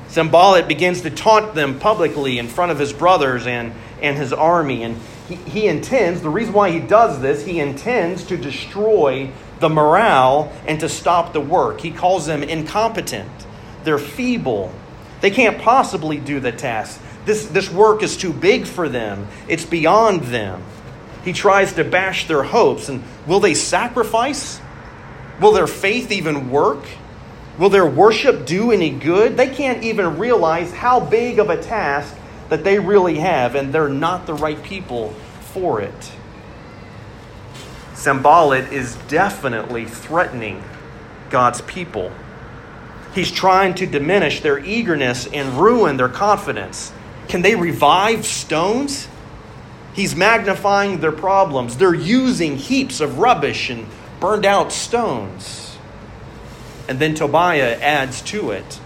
Sanballat 0.08 0.68
begins 0.68 1.02
to 1.02 1.12
taunt 1.12 1.54
them 1.54 1.80
publicly 1.80 2.40
in 2.40 2.48
front 2.48 2.72
of 2.72 2.80
his 2.80 2.94
brothers 2.94 3.46
and, 3.46 3.74
and 4.02 4.18
his 4.18 4.34
army. 4.34 4.84
And 4.84 4.98
he, 5.28 5.36
he 5.36 5.68
intends, 5.68 6.22
the 6.22 6.30
reason 6.30 6.54
why 6.54 6.72
he 6.72 6.80
does 6.80 7.22
this, 7.22 7.46
he 7.46 7.60
intends 7.60 8.24
to 8.26 8.38
destroy 8.38 9.30
the 9.60 9.70
morale 9.70 10.52
and 10.66 10.80
to 10.80 10.90
stop 10.90 11.34
the 11.34 11.42
work. 11.42 11.82
He 11.82 11.92
calls 11.92 12.26
them 12.26 12.42
incompetent, 12.42 13.30
they're 13.84 14.00
feeble, 14.00 14.74
they 15.22 15.32
can't 15.32 15.60
possibly 15.60 16.18
do 16.18 16.40
the 16.40 16.52
task. 16.52 17.02
This, 17.26 17.46
this 17.48 17.70
work 17.70 18.04
is 18.04 18.16
too 18.16 18.32
big 18.32 18.66
for 18.66 18.88
them, 18.88 19.28
it's 19.48 19.66
beyond 19.66 20.24
them. 20.24 20.64
He 21.26 21.34
tries 21.34 21.74
to 21.74 21.84
bash 21.84 22.28
their 22.28 22.44
hopes. 22.44 22.88
And 22.88 23.04
will 23.26 23.42
they 23.42 23.54
sacrifice? 23.54 24.62
Will 25.42 25.52
their 25.52 25.68
faith 25.68 26.10
even 26.12 26.50
work? 26.50 26.86
Will 27.58 27.70
their 27.70 27.86
worship 27.86 28.46
do 28.46 28.72
any 28.72 28.92
good? 28.92 29.36
They 29.36 29.54
can't 29.54 29.84
even 29.84 30.20
realize 30.20 30.72
how 30.72 31.02
big 31.02 31.40
of 31.40 31.50
a 31.50 31.62
task 31.62 32.16
that 32.48 32.64
they 32.64 32.80
really 32.80 33.18
have, 33.18 33.56
and 33.56 33.74
they're 33.74 33.90
not 33.90 34.26
the 34.26 34.36
right 34.36 34.62
people 34.64 35.10
for 35.42 35.82
it. 35.82 36.12
Sanballat 37.94 38.72
is 38.72 38.96
definitely 39.10 39.86
threatening 39.86 40.64
God's 41.30 41.62
people. 41.62 42.12
He's 43.18 43.32
trying 43.32 43.74
to 43.74 43.88
diminish 43.88 44.42
their 44.42 44.64
eagerness 44.64 45.26
and 45.26 45.60
ruin 45.60 45.98
their 45.98 46.08
confidence. 46.08 46.94
Can 47.28 47.42
they 47.42 47.56
revive 47.56 48.28
stones? 48.28 49.08
He's 49.96 50.16
magnifying 50.16 51.00
their 51.00 51.12
problems. 51.12 51.78
They're 51.78 51.96
using 51.96 52.58
heaps 52.58 53.02
of 53.02 53.18
rubbish 53.18 53.72
and 53.72 53.88
burned 54.20 54.46
out 54.46 54.72
stones. 54.72 55.80
And 56.88 57.00
then 57.00 57.16
Tobiah 57.16 57.80
adds 57.82 58.22
to 58.22 58.52
it. 58.52 58.80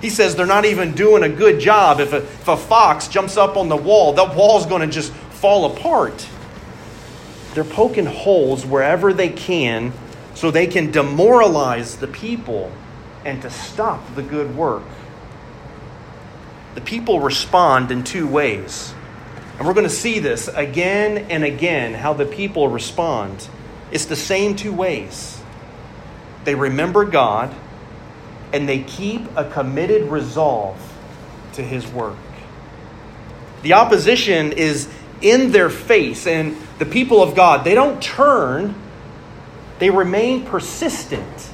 He 0.00 0.08
says 0.08 0.36
they're 0.36 0.46
not 0.46 0.64
even 0.64 0.94
doing 0.94 1.22
a 1.22 1.28
good 1.28 1.60
job. 1.60 2.00
If 2.00 2.14
a, 2.14 2.22
if 2.22 2.48
a 2.48 2.56
fox 2.56 3.08
jumps 3.08 3.36
up 3.36 3.58
on 3.58 3.68
the 3.68 3.76
wall, 3.76 4.14
that 4.14 4.34
wall's 4.34 4.64
going 4.64 4.80
to 4.80 4.86
just 4.86 5.12
fall 5.12 5.76
apart. 5.76 6.26
They're 7.52 7.64
poking 7.64 8.06
holes 8.06 8.64
wherever 8.64 9.12
they 9.12 9.28
can 9.28 9.92
so 10.34 10.50
they 10.50 10.66
can 10.66 10.90
demoralize 10.90 11.96
the 11.96 12.08
people 12.08 12.72
and 13.24 13.42
to 13.42 13.50
stop 13.50 14.14
the 14.14 14.22
good 14.22 14.56
work. 14.56 14.82
The 16.74 16.80
people 16.80 17.20
respond 17.20 17.90
in 17.90 18.04
two 18.04 18.26
ways. 18.26 18.94
And 19.58 19.66
we're 19.66 19.74
going 19.74 19.88
to 19.88 19.94
see 19.94 20.20
this 20.20 20.48
again 20.48 21.30
and 21.30 21.44
again 21.44 21.94
how 21.94 22.14
the 22.14 22.24
people 22.24 22.68
respond. 22.68 23.46
It's 23.90 24.06
the 24.06 24.16
same 24.16 24.56
two 24.56 24.72
ways. 24.72 25.40
They 26.44 26.54
remember 26.54 27.04
God 27.04 27.54
and 28.52 28.68
they 28.68 28.82
keep 28.82 29.22
a 29.36 29.48
committed 29.50 30.10
resolve 30.10 30.78
to 31.54 31.62
his 31.62 31.86
work. 31.86 32.16
The 33.62 33.74
opposition 33.74 34.52
is 34.52 34.88
in 35.20 35.52
their 35.52 35.68
face, 35.68 36.26
and 36.26 36.56
the 36.78 36.86
people 36.86 37.22
of 37.22 37.34
God, 37.34 37.64
they 37.64 37.74
don't 37.74 38.02
turn, 38.02 38.74
they 39.78 39.90
remain 39.90 40.46
persistent 40.46 41.50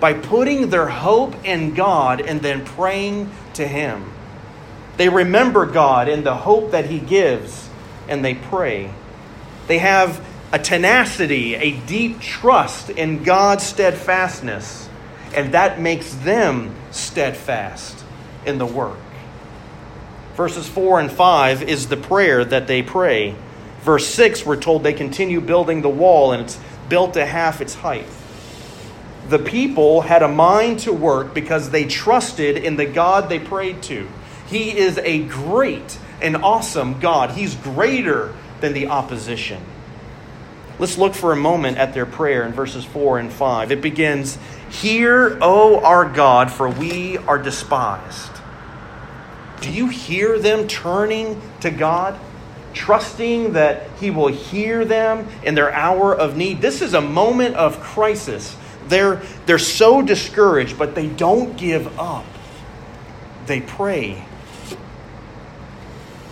by 0.00 0.14
putting 0.14 0.70
their 0.70 0.88
hope 0.88 1.44
in 1.44 1.74
God 1.74 2.20
and 2.20 2.40
then 2.40 2.64
praying 2.64 3.30
to 3.54 3.66
him. 3.66 4.12
They 4.96 5.08
remember 5.08 5.66
God 5.66 6.08
and 6.08 6.24
the 6.24 6.34
hope 6.34 6.70
that 6.70 6.86
He 6.86 6.98
gives, 6.98 7.68
and 8.08 8.24
they 8.24 8.34
pray. 8.34 8.90
They 9.66 9.78
have 9.78 10.24
a 10.52 10.58
tenacity, 10.58 11.56
a 11.56 11.72
deep 11.72 12.20
trust 12.20 12.90
in 12.90 13.24
God's 13.24 13.64
steadfastness, 13.64 14.88
and 15.34 15.52
that 15.52 15.80
makes 15.80 16.14
them 16.14 16.74
steadfast 16.92 18.04
in 18.46 18.58
the 18.58 18.66
work. 18.66 18.98
Verses 20.36 20.68
4 20.68 21.00
and 21.00 21.10
5 21.10 21.62
is 21.62 21.88
the 21.88 21.96
prayer 21.96 22.44
that 22.44 22.66
they 22.66 22.82
pray. 22.82 23.34
Verse 23.80 24.06
6, 24.06 24.46
we're 24.46 24.60
told 24.60 24.82
they 24.82 24.92
continue 24.92 25.40
building 25.40 25.82
the 25.82 25.88
wall, 25.88 26.32
and 26.32 26.42
it's 26.42 26.58
built 26.88 27.14
to 27.14 27.26
half 27.26 27.60
its 27.60 27.74
height. 27.74 28.06
The 29.28 29.38
people 29.38 30.02
had 30.02 30.22
a 30.22 30.28
mind 30.28 30.80
to 30.80 30.92
work 30.92 31.34
because 31.34 31.70
they 31.70 31.86
trusted 31.86 32.58
in 32.58 32.76
the 32.76 32.84
God 32.84 33.28
they 33.28 33.38
prayed 33.38 33.82
to. 33.84 34.08
He 34.46 34.76
is 34.76 34.98
a 34.98 35.24
great 35.24 35.98
and 36.20 36.36
awesome 36.36 37.00
God, 37.00 37.30
He's 37.30 37.54
greater 37.54 38.34
than 38.60 38.72
the 38.72 38.88
opposition. 38.88 39.62
Let's 40.78 40.98
look 40.98 41.14
for 41.14 41.32
a 41.32 41.36
moment 41.36 41.78
at 41.78 41.94
their 41.94 42.06
prayer 42.06 42.44
in 42.44 42.52
verses 42.52 42.84
4 42.84 43.18
and 43.18 43.32
5. 43.32 43.70
It 43.70 43.80
begins 43.80 44.38
Hear, 44.70 45.38
O 45.40 45.80
our 45.80 46.04
God, 46.04 46.50
for 46.50 46.68
we 46.68 47.16
are 47.18 47.38
despised. 47.38 48.32
Do 49.60 49.70
you 49.70 49.88
hear 49.88 50.38
them 50.38 50.66
turning 50.66 51.40
to 51.60 51.70
God? 51.70 52.18
Trusting 52.74 53.52
that 53.52 53.88
He 54.00 54.10
will 54.10 54.28
hear 54.28 54.84
them 54.84 55.28
in 55.44 55.54
their 55.54 55.72
hour 55.72 56.14
of 56.14 56.36
need. 56.36 56.60
This 56.60 56.82
is 56.82 56.92
a 56.92 57.00
moment 57.00 57.54
of 57.54 57.80
crisis. 57.80 58.56
They're, 58.88 59.22
they're 59.46 59.58
so 59.58 60.02
discouraged, 60.02 60.78
but 60.78 60.94
they 60.94 61.08
don't 61.08 61.56
give 61.56 61.98
up. 61.98 62.26
They 63.46 63.60
pray. 63.60 64.24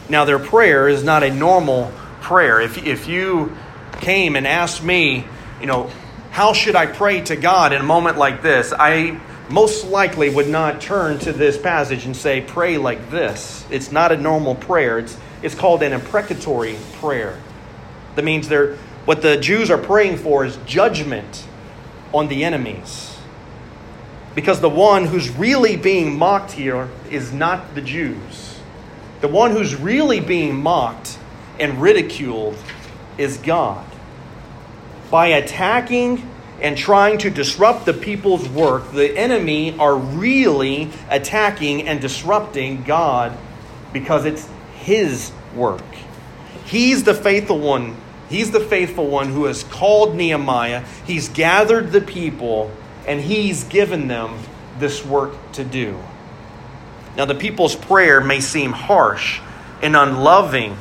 Now, 0.09 0.25
their 0.25 0.39
prayer 0.39 0.89
is 0.89 1.03
not 1.03 1.23
a 1.23 1.33
normal 1.33 1.93
prayer. 2.21 2.61
If, 2.61 2.85
if 2.85 3.09
you 3.09 3.57
came 4.01 4.37
and 4.37 4.47
asked 4.47 4.83
me, 4.83 5.25
you 5.61 5.67
know, 5.67 5.91
how 6.31 6.53
should 6.53 6.77
I 6.77 6.87
pray 6.87 7.21
to 7.23 7.37
God 7.37 7.73
in 7.73 7.81
a 7.81 7.85
moment 7.85 8.19
like 8.19 8.43
this? 8.43 8.73
I 8.79 9.21
most 9.49 9.87
likely 9.87 10.31
would 10.31 10.49
not 10.49 10.81
turn 10.81 11.19
to 11.21 11.33
this 11.33 11.59
passage 11.59 12.07
and 12.07 12.17
say, 12.17 12.41
pray 12.41 12.79
like 12.79 13.11
this. 13.11 13.67
It's 13.71 13.93
not 13.93 14.13
a 14.13 14.17
normal 14.17 14.55
prayer. 14.55 14.99
It's, 14.99 15.17
it's 15.43 15.55
called 15.55 15.83
an 15.83 15.93
imprecatory 15.93 16.77
prayer. 16.95 17.39
That 18.17 18.25
means 18.25 18.49
they're, 18.49 18.77
what 19.05 19.21
the 19.23 19.37
Jews 19.37 19.71
are 19.71 19.79
praying 19.79 20.19
for 20.19 20.45
is 20.45 20.57
judgment 20.67 21.47
on 22.13 22.29
the 22.29 22.45
enemies. 22.45 23.17
Because 24.35 24.61
the 24.61 24.69
one 24.69 25.07
who's 25.07 25.31
really 25.31 25.77
being 25.77 26.19
mocked 26.19 26.53
here 26.53 26.89
is 27.11 27.33
not 27.33 27.75
the 27.75 27.83
Jews. 27.83 28.59
The 29.21 29.29
one 29.29 29.51
who's 29.51 29.75
really 29.77 30.21
being 30.21 30.57
mocked 30.63 31.19
and 31.61 31.81
ridiculed 31.81 32.57
is 33.19 33.37
God. 33.37 33.87
By 35.11 35.29
attacking 35.29 36.29
and 36.61 36.79
trying 36.79 37.19
to 37.19 37.31
disrupt 37.31 37.87
the 37.87 37.93
people's 37.93 38.49
work, 38.49 38.93
the 38.93 39.17
enemy 39.17 39.79
are 39.79 39.97
really 39.97 40.91
attacking 41.11 41.87
and 41.87 42.01
disrupting 42.01 42.85
God 42.85 43.37
because 43.93 44.25
it's 44.25 44.49
his 44.77 45.31
work. 45.55 45.85
He's 46.65 47.05
the 47.05 47.15
faithful 47.15 47.59
one. 47.59 47.97
He's 48.33 48.51
the 48.51 48.61
faithful 48.61 49.07
one 49.07 49.29
who 49.29 49.45
has 49.45 49.63
called 49.63 50.17
Nehemiah. 50.17 50.85
He's 51.07 51.29
gathered 51.29 51.93
the 51.93 52.01
people 52.01 52.71
and 53.07 53.21
he's 53.21 53.65
given 53.65 54.09
them 54.09 54.39
this 54.79 55.05
work 55.05 55.35
to 55.53 55.65
do. 55.65 55.99
Now, 57.17 57.27
the 57.27 57.35
people's 57.35 57.77
prayer 57.77 58.21
may 58.21 58.41
seem 58.41 58.73
harsh 58.73 59.41
and 59.83 59.95
unloving 59.95 60.77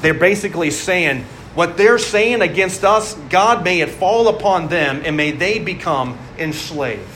they're 0.00 0.14
basically 0.14 0.70
saying, 0.70 1.24
what 1.54 1.76
they're 1.76 1.98
saying 1.98 2.42
against 2.42 2.84
us, 2.84 3.14
God, 3.28 3.64
may 3.64 3.80
it 3.80 3.90
fall 3.90 4.28
upon 4.28 4.68
them 4.68 5.02
and 5.04 5.16
may 5.16 5.30
they 5.32 5.58
become 5.58 6.18
enslaved. 6.38 7.06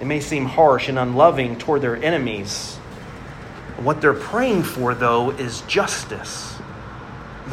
It 0.00 0.06
may 0.06 0.20
seem 0.20 0.46
harsh 0.46 0.88
and 0.88 0.98
unloving 0.98 1.58
toward 1.58 1.82
their 1.82 1.96
enemies. 1.96 2.76
What 3.78 4.00
they're 4.00 4.12
praying 4.12 4.64
for, 4.64 4.94
though, 4.94 5.30
is 5.30 5.62
justice. 5.62 6.59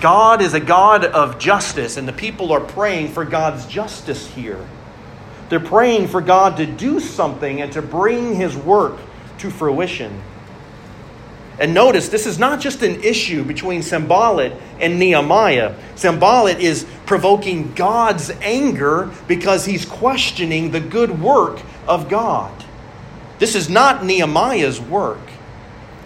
God 0.01 0.41
is 0.41 0.53
a 0.53 0.59
God 0.59 1.05
of 1.05 1.39
justice, 1.39 1.97
and 1.97 2.07
the 2.07 2.13
people 2.13 2.51
are 2.51 2.61
praying 2.61 3.09
for 3.09 3.25
God's 3.25 3.65
justice 3.65 4.27
here. 4.27 4.63
They're 5.49 5.59
praying 5.59 6.07
for 6.07 6.21
God 6.21 6.57
to 6.57 6.65
do 6.65 6.99
something 6.99 7.61
and 7.61 7.71
to 7.73 7.81
bring 7.81 8.35
His 8.35 8.55
work 8.55 8.99
to 9.39 9.49
fruition. 9.49 10.21
And 11.59 11.73
notice, 11.73 12.09
this 12.09 12.27
is 12.27 12.37
not 12.37 12.59
just 12.59 12.83
an 12.83 13.03
issue 13.03 13.43
between 13.43 13.81
Sanballat 13.81 14.53
and 14.79 14.99
Nehemiah. 14.99 15.75
Sanballat 15.95 16.59
is 16.59 16.85
provoking 17.07 17.73
God's 17.73 18.29
anger 18.41 19.09
because 19.27 19.65
he's 19.65 19.83
questioning 19.83 20.69
the 20.69 20.79
good 20.79 21.19
work 21.19 21.59
of 21.87 22.09
God. 22.09 22.53
This 23.39 23.55
is 23.55 23.69
not 23.69 24.05
Nehemiah's 24.05 24.79
work. 24.79 25.19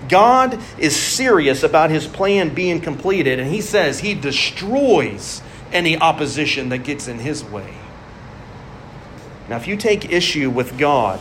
God 0.10 0.60
is 0.78 0.96
serious 0.96 1.64
about 1.64 1.90
his 1.90 2.08
plan 2.08 2.54
being 2.54 2.82
completed, 2.82 3.40
and 3.40 3.52
he 3.52 3.62
says 3.62 4.00
he 4.00 4.14
destroys 4.14 5.42
any 5.72 5.98
opposition 5.98 6.70
that 6.70 6.80
gets 6.80 7.08
in 7.08 7.20
his 7.20 7.44
way. 7.44 7.74
Now, 9.48 9.58
if 9.58 9.68
you 9.68 9.78
take 9.78 10.12
issue 10.12 10.50
with 10.50 10.78
God, 10.78 11.20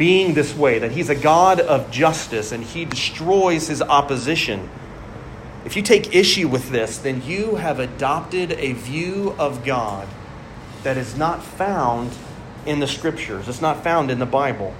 being 0.00 0.32
this 0.32 0.56
way, 0.56 0.78
that 0.78 0.92
he's 0.92 1.10
a 1.10 1.14
God 1.14 1.60
of 1.60 1.90
justice 1.90 2.52
and 2.52 2.64
he 2.64 2.86
destroys 2.86 3.68
his 3.68 3.82
opposition. 3.82 4.70
If 5.66 5.76
you 5.76 5.82
take 5.82 6.14
issue 6.14 6.48
with 6.48 6.70
this, 6.70 6.96
then 6.96 7.22
you 7.22 7.56
have 7.56 7.78
adopted 7.78 8.52
a 8.52 8.72
view 8.72 9.34
of 9.38 9.62
God 9.62 10.08
that 10.84 10.96
is 10.96 11.18
not 11.18 11.44
found 11.44 12.16
in 12.64 12.80
the 12.80 12.86
scriptures, 12.86 13.48
it's 13.48 13.60
not 13.60 13.84
found 13.84 14.10
in 14.10 14.18
the 14.18 14.26
Bible. 14.26 14.74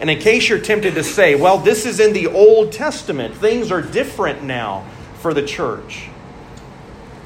And 0.00 0.10
in 0.10 0.18
case 0.18 0.48
you're 0.48 0.58
tempted 0.58 0.94
to 0.94 1.04
say, 1.04 1.34
well, 1.34 1.58
this 1.58 1.86
is 1.86 2.00
in 2.00 2.12
the 2.12 2.26
Old 2.26 2.72
Testament, 2.72 3.34
things 3.34 3.72
are 3.72 3.80
different 3.80 4.42
now 4.42 4.86
for 5.20 5.32
the 5.32 5.42
church. 5.42 6.08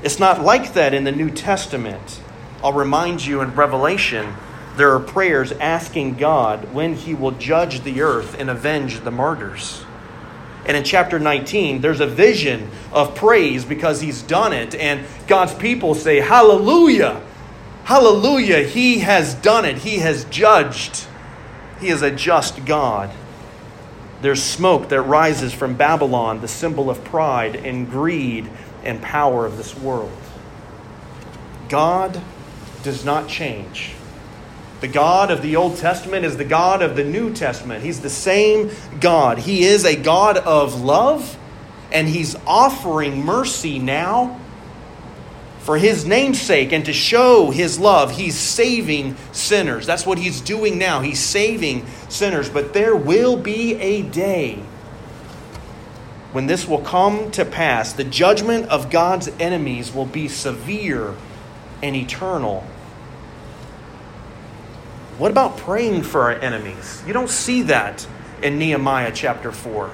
It's 0.02 0.18
not 0.18 0.40
like 0.40 0.74
that 0.74 0.94
in 0.94 1.04
the 1.04 1.12
New 1.12 1.30
Testament. 1.30 2.22
I'll 2.62 2.72
remind 2.72 3.24
you 3.24 3.40
in 3.40 3.54
Revelation 3.54 4.34
there 4.76 4.94
are 4.94 5.00
prayers 5.00 5.52
asking 5.52 6.14
God 6.14 6.72
when 6.72 6.94
He 6.94 7.12
will 7.12 7.32
judge 7.32 7.82
the 7.82 8.02
earth 8.02 8.38
and 8.38 8.48
avenge 8.48 9.00
the 9.00 9.10
martyrs. 9.10 9.84
And 10.64 10.76
in 10.76 10.84
chapter 10.84 11.18
19, 11.18 11.80
there's 11.80 12.00
a 12.00 12.06
vision 12.06 12.70
of 12.92 13.14
praise 13.14 13.64
because 13.64 14.00
He's 14.00 14.22
done 14.22 14.52
it. 14.52 14.74
And 14.74 15.04
God's 15.26 15.54
people 15.54 15.94
say, 15.94 16.20
Hallelujah! 16.20 17.20
Hallelujah! 17.84 18.62
He 18.62 19.00
has 19.00 19.34
done 19.34 19.64
it. 19.64 19.78
He 19.78 19.98
has 19.98 20.24
judged. 20.26 21.06
He 21.80 21.88
is 21.88 22.02
a 22.02 22.10
just 22.10 22.64
God. 22.64 23.10
There's 24.20 24.42
smoke 24.42 24.90
that 24.90 25.02
rises 25.02 25.52
from 25.52 25.74
Babylon, 25.74 26.40
the 26.40 26.48
symbol 26.48 26.90
of 26.90 27.02
pride 27.04 27.56
and 27.56 27.90
greed 27.90 28.50
and 28.84 29.00
power 29.00 29.46
of 29.46 29.56
this 29.56 29.74
world. 29.76 30.12
God 31.68 32.20
does 32.82 33.04
not 33.04 33.28
change. 33.28 33.94
The 34.80 34.88
God 34.88 35.30
of 35.30 35.42
the 35.42 35.56
Old 35.56 35.76
Testament 35.76 36.24
is 36.24 36.36
the 36.36 36.44
God 36.44 36.82
of 36.82 36.96
the 36.96 37.04
New 37.04 37.32
Testament. 37.34 37.84
He's 37.84 38.00
the 38.00 38.10
same 38.10 38.70
God. 38.98 39.38
He 39.38 39.62
is 39.62 39.84
a 39.84 39.94
God 39.94 40.38
of 40.38 40.80
love, 40.82 41.38
and 41.92 42.08
He's 42.08 42.34
offering 42.46 43.24
mercy 43.24 43.78
now 43.78 44.39
for 45.60 45.78
His 45.78 46.04
namesake 46.06 46.72
and 46.72 46.84
to 46.86 46.92
show 46.92 47.50
His 47.50 47.78
love. 47.78 48.12
He's 48.12 48.36
saving 48.36 49.16
sinners. 49.32 49.86
That's 49.86 50.04
what 50.04 50.18
He's 50.18 50.40
doing 50.40 50.78
now. 50.78 51.00
He's 51.00 51.20
saving 51.20 51.86
sinners. 52.08 52.48
But 52.48 52.72
there 52.72 52.96
will 52.96 53.36
be 53.36 53.74
a 53.76 54.02
day 54.02 54.58
when 56.32 56.46
this 56.46 56.66
will 56.66 56.80
come 56.80 57.30
to 57.32 57.44
pass. 57.44 57.92
The 57.92 58.04
judgment 58.04 58.68
of 58.68 58.90
God's 58.90 59.28
enemies 59.38 59.94
will 59.94 60.06
be 60.06 60.28
severe 60.28 61.14
and 61.82 61.94
eternal. 61.94 62.64
What 65.18 65.30
about 65.30 65.58
praying 65.58 66.04
for 66.04 66.22
our 66.22 66.32
enemies? 66.32 67.02
You 67.06 67.12
don't 67.12 67.28
see 67.28 67.62
that 67.62 68.06
in 68.42 68.58
Nehemiah 68.58 69.12
chapter 69.14 69.52
4. 69.52 69.90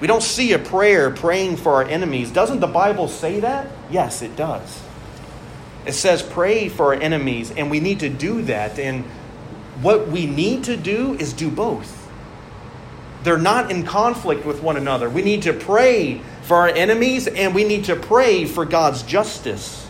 We 0.00 0.06
don't 0.06 0.22
see 0.22 0.52
a 0.52 0.58
prayer 0.58 1.10
praying 1.10 1.58
for 1.58 1.74
our 1.74 1.84
enemies. 1.84 2.30
Doesn't 2.30 2.60
the 2.60 2.66
Bible 2.66 3.06
say 3.06 3.40
that? 3.40 3.68
Yes, 3.90 4.22
it 4.22 4.34
does. 4.34 4.82
It 5.84 5.92
says 5.92 6.22
pray 6.22 6.68
for 6.68 6.94
our 6.94 7.00
enemies, 7.00 7.50
and 7.50 7.70
we 7.70 7.80
need 7.80 8.00
to 8.00 8.08
do 8.08 8.42
that. 8.42 8.78
And 8.78 9.04
what 9.80 10.08
we 10.08 10.26
need 10.26 10.64
to 10.64 10.76
do 10.76 11.14
is 11.14 11.32
do 11.32 11.50
both. 11.50 11.98
They're 13.24 13.38
not 13.38 13.70
in 13.70 13.84
conflict 13.84 14.44
with 14.44 14.62
one 14.62 14.76
another. 14.76 15.08
We 15.08 15.22
need 15.22 15.42
to 15.42 15.52
pray 15.52 16.20
for 16.42 16.56
our 16.56 16.68
enemies, 16.68 17.26
and 17.26 17.54
we 17.54 17.64
need 17.64 17.84
to 17.84 17.96
pray 17.96 18.44
for 18.44 18.64
God's 18.64 19.02
justice. 19.02 19.88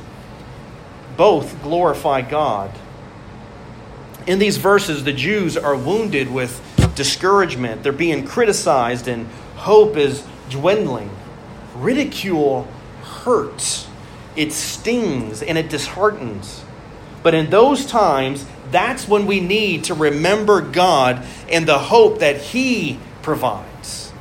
Both 1.16 1.62
glorify 1.62 2.22
God. 2.22 2.70
In 4.26 4.38
these 4.38 4.56
verses, 4.56 5.04
the 5.04 5.12
Jews 5.12 5.56
are 5.56 5.76
wounded 5.76 6.30
with 6.30 6.60
discouragement. 6.94 7.82
They're 7.82 7.92
being 7.92 8.26
criticized, 8.26 9.08
and 9.08 9.26
hope 9.56 9.96
is 9.96 10.24
dwindling. 10.50 11.10
Ridicule 11.74 12.68
hurts, 13.02 13.88
it 14.36 14.52
stings, 14.52 15.42
and 15.42 15.58
it 15.58 15.68
disheartens. 15.68 16.64
But 17.22 17.34
in 17.34 17.50
those 17.50 17.86
times, 17.86 18.46
That's 18.72 19.06
when 19.06 19.26
we 19.26 19.38
need 19.40 19.84
to 19.84 19.94
remember 19.94 20.62
God 20.62 21.24
and 21.50 21.66
the 21.68 21.78
hope 21.78 22.20
that 22.20 22.38
He 22.38 22.98
provides. 23.20 24.12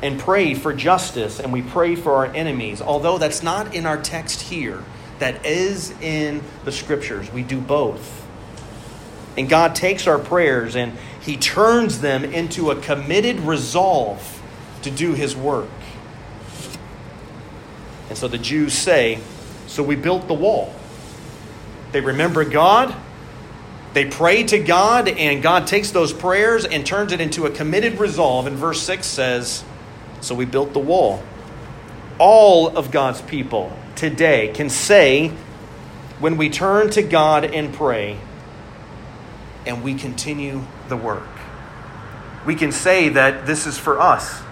And 0.00 0.18
pray 0.20 0.54
for 0.54 0.72
justice 0.72 1.40
and 1.40 1.52
we 1.52 1.60
pray 1.60 1.96
for 1.96 2.14
our 2.14 2.26
enemies. 2.26 2.80
Although 2.80 3.18
that's 3.18 3.42
not 3.42 3.74
in 3.74 3.84
our 3.84 4.00
text 4.00 4.42
here, 4.42 4.84
that 5.18 5.44
is 5.44 5.90
in 6.00 6.40
the 6.64 6.70
scriptures. 6.70 7.32
We 7.32 7.42
do 7.42 7.60
both. 7.60 8.24
And 9.36 9.48
God 9.48 9.74
takes 9.74 10.06
our 10.06 10.20
prayers 10.20 10.76
and 10.76 10.92
He 11.20 11.36
turns 11.36 12.00
them 12.00 12.24
into 12.24 12.70
a 12.70 12.80
committed 12.80 13.40
resolve 13.40 14.40
to 14.82 14.90
do 14.92 15.14
His 15.14 15.34
work. 15.34 15.68
And 18.08 18.16
so 18.16 18.28
the 18.28 18.38
Jews 18.38 18.72
say, 18.72 19.18
So 19.66 19.82
we 19.82 19.96
built 19.96 20.28
the 20.28 20.34
wall. 20.34 20.74
They 21.92 22.00
remember 22.00 22.44
God, 22.44 22.94
they 23.94 24.04
pray 24.04 24.44
to 24.44 24.58
God, 24.58 25.08
and 25.08 25.42
God 25.42 25.66
takes 25.66 25.90
those 25.90 26.12
prayers 26.12 26.64
and 26.64 26.84
turns 26.84 27.12
it 27.12 27.20
into 27.20 27.46
a 27.46 27.50
committed 27.50 27.98
resolve. 27.98 28.46
And 28.46 28.56
verse 28.56 28.82
6 28.82 29.06
says, 29.06 29.64
So 30.20 30.34
we 30.34 30.44
built 30.44 30.72
the 30.72 30.78
wall. 30.78 31.22
All 32.18 32.76
of 32.76 32.90
God's 32.90 33.22
people 33.22 33.72
today 33.94 34.52
can 34.54 34.70
say, 34.70 35.32
when 36.20 36.36
we 36.36 36.50
turn 36.50 36.90
to 36.90 37.02
God 37.02 37.44
and 37.44 37.72
pray, 37.72 38.18
and 39.66 39.84
we 39.84 39.94
continue 39.94 40.64
the 40.88 40.96
work, 40.96 41.28
we 42.44 42.54
can 42.54 42.72
say 42.72 43.10
that 43.10 43.46
this 43.46 43.66
is 43.66 43.78
for 43.78 44.00
us. 44.00 44.42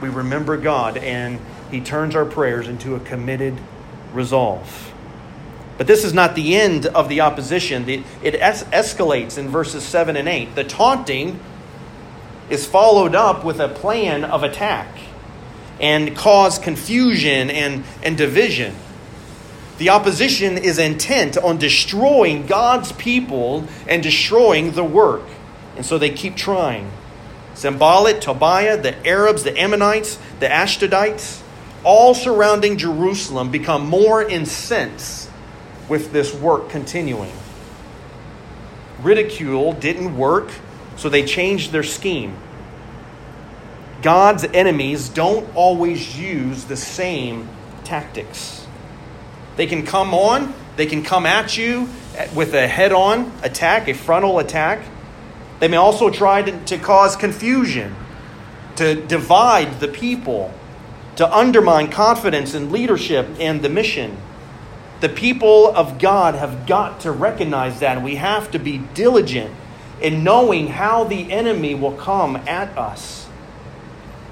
We 0.00 0.08
remember 0.08 0.56
God, 0.56 0.96
and 0.96 1.40
He 1.70 1.80
turns 1.80 2.14
our 2.14 2.24
prayers 2.24 2.68
into 2.68 2.94
a 2.94 3.00
committed 3.00 3.58
resolve. 4.12 4.92
But 5.78 5.86
this 5.86 6.04
is 6.04 6.14
not 6.14 6.34
the 6.34 6.56
end 6.56 6.86
of 6.86 7.08
the 7.08 7.20
opposition. 7.20 7.88
It 7.88 8.34
es- 8.34 8.64
escalates 8.64 9.36
in 9.36 9.48
verses 9.48 9.84
7 9.84 10.16
and 10.16 10.28
8. 10.28 10.54
The 10.54 10.64
taunting 10.64 11.38
is 12.48 12.66
followed 12.66 13.14
up 13.14 13.44
with 13.44 13.60
a 13.60 13.68
plan 13.68 14.24
of 14.24 14.42
attack 14.42 14.88
and 15.80 16.16
cause 16.16 16.58
confusion 16.58 17.50
and, 17.50 17.84
and 18.02 18.16
division. 18.16 18.74
The 19.78 19.90
opposition 19.90 20.56
is 20.56 20.78
intent 20.78 21.36
on 21.36 21.58
destroying 21.58 22.46
God's 22.46 22.92
people 22.92 23.66
and 23.86 24.02
destroying 24.02 24.72
the 24.72 24.84
work. 24.84 25.24
And 25.76 25.84
so 25.84 25.98
they 25.98 26.08
keep 26.08 26.36
trying. 26.36 26.90
Sanballat, 27.52 28.22
Tobiah, 28.22 28.80
the 28.80 29.06
Arabs, 29.06 29.42
the 29.42 29.58
Ammonites, 29.58 30.18
the 30.40 30.46
Ashdodites, 30.46 31.42
all 31.86 32.14
surrounding 32.14 32.76
Jerusalem 32.76 33.52
become 33.52 33.86
more 33.86 34.20
incensed 34.20 35.30
with 35.88 36.12
this 36.12 36.34
work 36.34 36.68
continuing. 36.68 37.32
Ridicule 39.00 39.72
didn't 39.72 40.18
work, 40.18 40.50
so 40.96 41.08
they 41.08 41.24
changed 41.24 41.70
their 41.70 41.84
scheme. 41.84 42.36
God's 44.02 44.42
enemies 44.42 45.08
don't 45.08 45.48
always 45.54 46.18
use 46.18 46.64
the 46.64 46.76
same 46.76 47.48
tactics. 47.84 48.66
They 49.54 49.68
can 49.68 49.86
come 49.86 50.12
on, 50.12 50.54
they 50.74 50.86
can 50.86 51.04
come 51.04 51.24
at 51.24 51.56
you 51.56 51.88
with 52.34 52.52
a 52.54 52.66
head 52.66 52.90
on 52.90 53.30
attack, 53.44 53.86
a 53.86 53.94
frontal 53.94 54.40
attack. 54.40 54.84
They 55.60 55.68
may 55.68 55.76
also 55.76 56.10
try 56.10 56.42
to, 56.42 56.64
to 56.64 56.78
cause 56.78 57.14
confusion, 57.14 57.94
to 58.74 58.96
divide 59.06 59.78
the 59.78 59.88
people, 59.88 60.52
to 61.16 61.34
undermine 61.34 61.90
confidence 61.90 62.54
in 62.54 62.70
leadership 62.70 63.28
and 63.40 63.62
the 63.62 63.68
mission. 63.68 64.16
The 65.00 65.08
people 65.08 65.74
of 65.74 65.98
God 65.98 66.34
have 66.34 66.66
got 66.66 67.00
to 67.00 67.12
recognize 67.12 67.80
that, 67.80 68.02
we 68.02 68.16
have 68.16 68.50
to 68.52 68.58
be 68.58 68.78
diligent 68.94 69.54
in 70.00 70.24
knowing 70.24 70.68
how 70.68 71.04
the 71.04 71.32
enemy 71.32 71.74
will 71.74 71.96
come 71.96 72.36
at 72.36 72.76
us. 72.76 73.26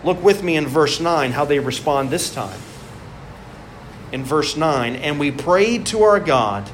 Look 0.02 0.22
with 0.22 0.42
me 0.42 0.56
in 0.56 0.66
verse 0.66 1.00
9 1.00 1.32
how 1.32 1.44
they 1.44 1.58
respond 1.58 2.10
this 2.10 2.32
time. 2.32 2.60
In 4.12 4.22
verse 4.22 4.56
9, 4.56 4.96
and 4.96 5.18
we 5.18 5.30
prayed 5.30 5.86
to 5.86 6.02
our 6.02 6.20
God 6.20 6.70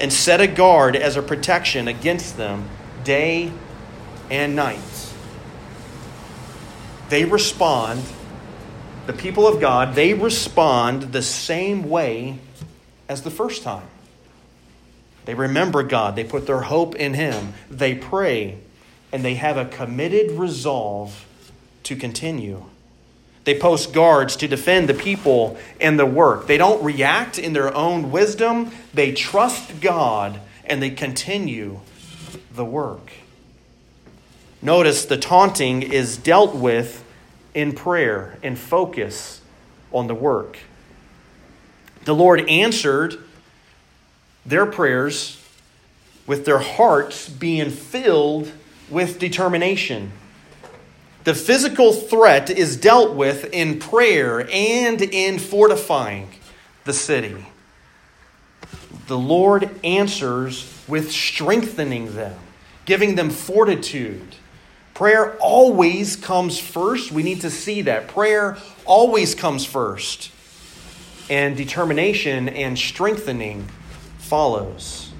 and 0.00 0.12
set 0.12 0.40
a 0.40 0.46
guard 0.46 0.96
as 0.96 1.16
a 1.16 1.22
protection 1.22 1.86
against 1.86 2.36
them 2.36 2.68
day 3.04 3.52
and 4.30 4.56
night. 4.56 5.12
They 7.10 7.24
respond, 7.24 8.02
the 9.06 9.12
people 9.12 9.46
of 9.46 9.60
God, 9.60 9.94
they 9.94 10.14
respond 10.14 11.12
the 11.12 11.22
same 11.22 11.88
way 11.88 12.38
as 13.08 13.22
the 13.22 13.30
first 13.30 13.62
time. 13.62 13.86
They 15.24 15.34
remember 15.34 15.82
God, 15.82 16.16
they 16.16 16.24
put 16.24 16.46
their 16.46 16.60
hope 16.60 16.94
in 16.94 17.14
Him, 17.14 17.54
they 17.70 17.94
pray, 17.94 18.58
and 19.12 19.24
they 19.24 19.34
have 19.34 19.56
a 19.56 19.64
committed 19.64 20.32
resolve 20.32 21.26
to 21.84 21.96
continue. 21.96 22.64
They 23.44 23.58
post 23.58 23.92
guards 23.92 24.36
to 24.36 24.48
defend 24.48 24.88
the 24.88 24.94
people 24.94 25.58
and 25.80 25.98
the 25.98 26.06
work. 26.06 26.46
They 26.46 26.56
don't 26.56 26.82
react 26.82 27.38
in 27.38 27.52
their 27.52 27.74
own 27.74 28.10
wisdom, 28.10 28.70
they 28.92 29.12
trust 29.12 29.80
God 29.80 30.40
and 30.64 30.82
they 30.82 30.90
continue 30.90 31.80
the 32.54 32.64
work. 32.64 33.12
Notice 34.62 35.04
the 35.04 35.18
taunting 35.18 35.82
is 35.82 36.16
dealt 36.16 36.54
with 36.54 37.03
in 37.54 37.72
prayer 37.72 38.38
and 38.42 38.58
focus 38.58 39.40
on 39.92 40.06
the 40.08 40.14
work. 40.14 40.58
The 42.04 42.14
Lord 42.14 42.48
answered 42.48 43.16
their 44.44 44.66
prayers 44.66 45.40
with 46.26 46.44
their 46.44 46.58
hearts 46.58 47.28
being 47.28 47.70
filled 47.70 48.50
with 48.90 49.18
determination. 49.18 50.12
The 51.24 51.34
physical 51.34 51.92
threat 51.92 52.50
is 52.50 52.76
dealt 52.76 53.14
with 53.14 53.52
in 53.52 53.78
prayer 53.78 54.46
and 54.52 55.00
in 55.00 55.38
fortifying 55.38 56.28
the 56.84 56.92
city. 56.92 57.46
The 59.06 59.18
Lord 59.18 59.70
answers 59.82 60.70
with 60.86 61.10
strengthening 61.10 62.14
them, 62.14 62.38
giving 62.84 63.14
them 63.14 63.30
fortitude. 63.30 64.36
Prayer 64.94 65.36
always 65.38 66.14
comes 66.14 66.58
first. 66.58 67.10
We 67.10 67.24
need 67.24 67.40
to 67.40 67.50
see 67.50 67.82
that. 67.82 68.06
Prayer 68.08 68.56
always 68.84 69.34
comes 69.34 69.64
first 69.64 70.30
and 71.28 71.56
determination 71.56 72.48
and 72.48 72.78
strengthening 72.78 73.68
follows. 74.18 75.10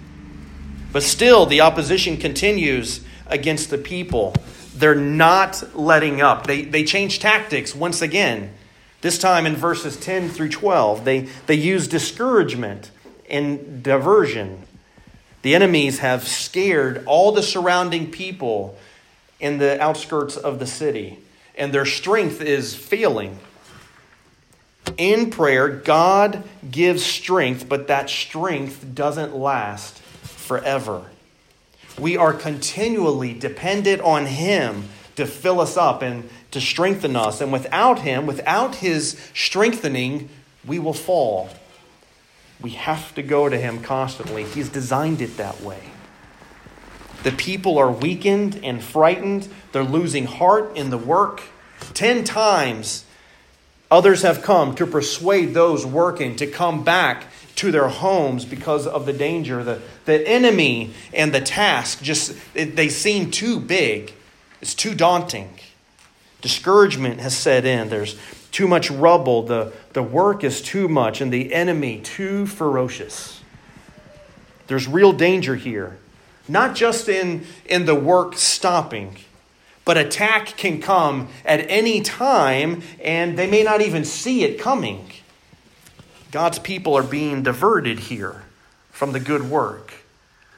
But 0.93 1.03
still, 1.03 1.47
the 1.47 1.63
opposition 1.63 2.19
continues 2.19 3.01
against 3.27 3.71
the 3.71 3.79
people. 3.79 4.35
They're 4.77 4.95
not 4.95 5.77
letting 5.77 6.21
up. 6.21 6.47
They, 6.47 6.63
they 6.63 6.85
change 6.85 7.19
tactics 7.19 7.75
once 7.75 8.01
again. 8.01 8.53
This 9.01 9.19
time 9.19 9.45
in 9.45 9.57
verses 9.57 9.97
10 9.97 10.29
through 10.29 10.51
12, 10.51 11.05
they, 11.05 11.29
they 11.47 11.55
use 11.55 11.89
discouragement 11.89 12.91
and 13.29 13.83
diversion. 13.83 14.63
The 15.43 15.55
enemies 15.55 15.99
have 15.99 16.27
scared 16.27 17.05
all 17.07 17.33
the 17.33 17.43
surrounding 17.43 18.11
people 18.11 18.79
in 19.45 19.59
the 19.59 19.79
outskirts 19.79 20.39
of 20.39 20.59
the 20.59 20.67
city, 20.67 21.19
and 21.55 21.71
their 21.71 21.85
strength 21.85 22.41
is 22.41 22.75
failing. 22.75 23.39
In 24.97 25.31
prayer, 25.31 25.69
God 25.69 26.43
gives 26.71 27.05
strength, 27.05 27.69
but 27.69 27.87
that 27.89 28.09
strength 28.09 28.95
doesn't 28.95 29.37
last 29.37 29.99
forever. 30.23 31.05
We 31.99 32.17
are 32.17 32.33
continually 32.33 33.35
dependent 33.35 34.01
on 34.01 34.25
Him 34.25 34.85
to 35.17 35.27
fill 35.27 35.61
us 35.61 35.77
up 35.77 36.01
and 36.01 36.31
to 36.53 36.61
strengthen 36.61 37.15
us. 37.15 37.43
And 37.43 37.53
without 37.53 37.99
Him, 37.99 38.25
without 38.25 38.77
His 38.77 39.21
strengthening, 39.35 40.31
we 40.67 40.79
will 40.79 40.95
fall. 40.95 41.51
We 42.63 42.71
have 42.71 43.15
to 43.17 43.23
go 43.23 43.51
to 43.51 43.59
Him 43.59 43.83
constantly. 43.83 44.45
He's 44.45 44.71
designed 44.71 45.21
it 45.21 45.37
that 45.37 45.61
way. 45.61 45.83
The 47.25 47.33
people 47.33 47.79
are 47.79 47.91
weakened 47.91 48.61
and 48.63 48.83
frightened, 48.83 49.49
they're 49.73 49.83
losing 49.83 50.27
heart 50.27 50.77
in 50.77 50.91
the 50.91 50.99
work. 50.99 51.43
Ten 51.93 52.23
times 52.23 53.05
Others 53.95 54.23
have 54.23 54.43
come 54.43 54.75
to 54.75 54.89
persuade 54.89 55.55
those 55.55 55.87
working 55.87 56.35
to 56.37 56.49
come 56.49 56.83
back 56.83 57.27
to 57.55 57.71
their 57.71 57.87
homes 57.87 58.45
because 58.45 58.89
of 58.89 59.07
the 59.07 59.13
danger. 59.13 59.63
The, 59.63 59.81
the 60.05 60.27
enemy 60.27 60.93
and 61.13 61.33
the 61.33 61.41
task 61.41 62.03
just, 62.03 62.37
it, 62.55 62.75
they 62.75 62.89
seem 62.89 63.31
too 63.31 63.61
big. 63.61 64.13
It's 64.61 64.75
too 64.75 64.97
daunting. 64.97 65.61
Discouragement 66.41 67.21
has 67.21 67.37
set 67.37 67.65
in. 67.65 67.89
There's 67.89 68.19
too 68.51 68.67
much 68.67 68.91
rubble. 68.91 69.45
The, 69.45 69.73
the 69.93 70.03
work 70.03 70.43
is 70.43 70.61
too 70.61 70.89
much, 70.89 71.21
and 71.21 71.33
the 71.33 71.55
enemy 71.55 72.01
too 72.01 72.47
ferocious. 72.47 73.43
There's 74.67 74.89
real 74.89 75.13
danger 75.13 75.55
here, 75.55 75.99
not 76.49 76.75
just 76.75 77.09
in, 77.09 77.45
in 77.67 77.87
the 77.87 77.95
work 77.95 78.37
stopping 78.37 79.17
but 79.85 79.99
attack 79.99 80.47
can 80.57 80.81
come 80.81 81.29
at 81.45 81.61
any 81.71 82.01
time, 82.01 82.83
and 83.01 83.39
they 83.39 83.49
may 83.49 83.63
not 83.63 83.83
even 83.83 84.05
see 84.05 84.43
it 84.45 84.59
coming. 84.59 85.11
God's 86.31 86.59
people 86.59 86.97
are 86.97 87.03
being 87.03 87.43
diverted 87.43 87.99
here 88.01 88.43
from 88.91 89.13
the 89.13 89.21
good 89.21 89.51
work. 89.51 89.93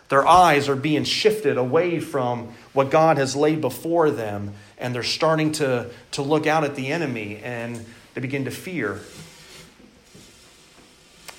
Their 0.09 0.27
eyes 0.27 0.69
are 0.69 0.77
being 0.77 1.03
shifted 1.03 1.57
away 1.59 1.99
from 1.99 2.55
what 2.73 2.91
God 2.91 3.19
has 3.19 3.35
laid 3.35 3.61
before 3.61 4.11
them, 4.11 4.55
and 4.79 4.95
they're 4.95 5.03
starting 5.03 5.53
to, 5.53 5.91
to 6.13 6.23
look 6.23 6.47
out 6.47 6.63
at 6.63 6.77
the 6.77 6.89
enemy 6.89 7.39
and 7.43 7.85
they 8.15 8.21
begin 8.21 8.45
to 8.45 8.51
fear. 8.51 9.01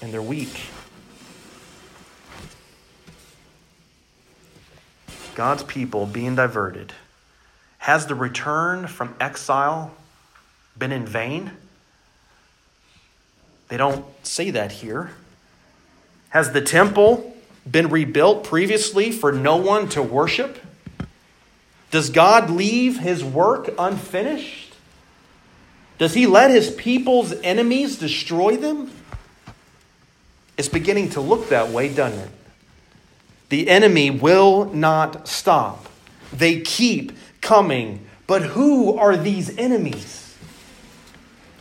And 0.01 0.13
they're 0.13 0.21
weak. 0.21 0.59
God's 5.37 5.61
people 5.61 6.07
being 6.07 6.35
diverted. 6.35 6.93
Has 7.77 8.07
the 8.07 8.15
return 8.15 8.87
from 8.87 9.13
exile 9.19 9.95
been 10.75 10.91
in 10.91 11.05
vain? 11.05 11.51
They 13.67 13.77
don't 13.77 14.03
say 14.25 14.49
that 14.49 14.71
here. 14.71 15.11
Has 16.29 16.53
the 16.53 16.61
temple 16.61 17.37
been 17.69 17.89
rebuilt 17.89 18.45
previously 18.45 19.11
for 19.11 19.31
no 19.31 19.57
one 19.57 19.87
to 19.89 20.01
worship? 20.01 20.57
Does 21.91 22.09
God 22.09 22.49
leave 22.49 22.97
his 22.97 23.23
work 23.23 23.69
unfinished? 23.77 24.73
Does 25.99 26.15
he 26.15 26.25
let 26.25 26.49
his 26.49 26.71
people's 26.71 27.31
enemies 27.43 27.99
destroy 27.99 28.57
them? 28.57 28.89
It's 30.57 30.67
beginning 30.67 31.11
to 31.11 31.21
look 31.21 31.49
that 31.49 31.69
way, 31.69 31.93
doesn't 31.93 32.21
it? 32.21 32.31
The 33.49 33.69
enemy 33.69 34.09
will 34.09 34.65
not 34.65 35.27
stop. 35.27 35.87
They 36.33 36.61
keep 36.61 37.13
coming. 37.41 38.05
But 38.25 38.43
who 38.43 38.97
are 38.97 39.15
these 39.15 39.57
enemies? 39.57 40.35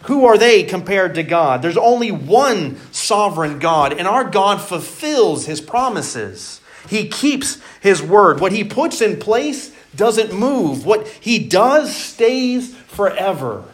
Who 0.05 0.25
are 0.27 0.38
they 0.38 0.62
compared 0.62 1.14
to 1.16 1.22
God? 1.22 1.62
There's 1.62 1.77
only 1.77 2.11
one 2.11 2.77
sovereign 2.92 3.59
God, 3.59 3.92
and 3.92 4.07
our 4.07 4.25
God 4.25 4.61
fulfills 4.61 5.46
his 5.46 5.61
promises. 5.61 6.61
He 6.88 7.09
keeps 7.09 7.61
his 7.81 8.03
word. 8.03 8.40
What 8.40 8.53
he 8.53 8.62
puts 8.62 9.01
in 9.01 9.18
place 9.18 9.75
doesn't 9.96 10.33
move, 10.33 10.85
what 10.85 11.09
he 11.09 11.38
does 11.38 11.94
stays 11.96 12.75
forever. 12.75 13.64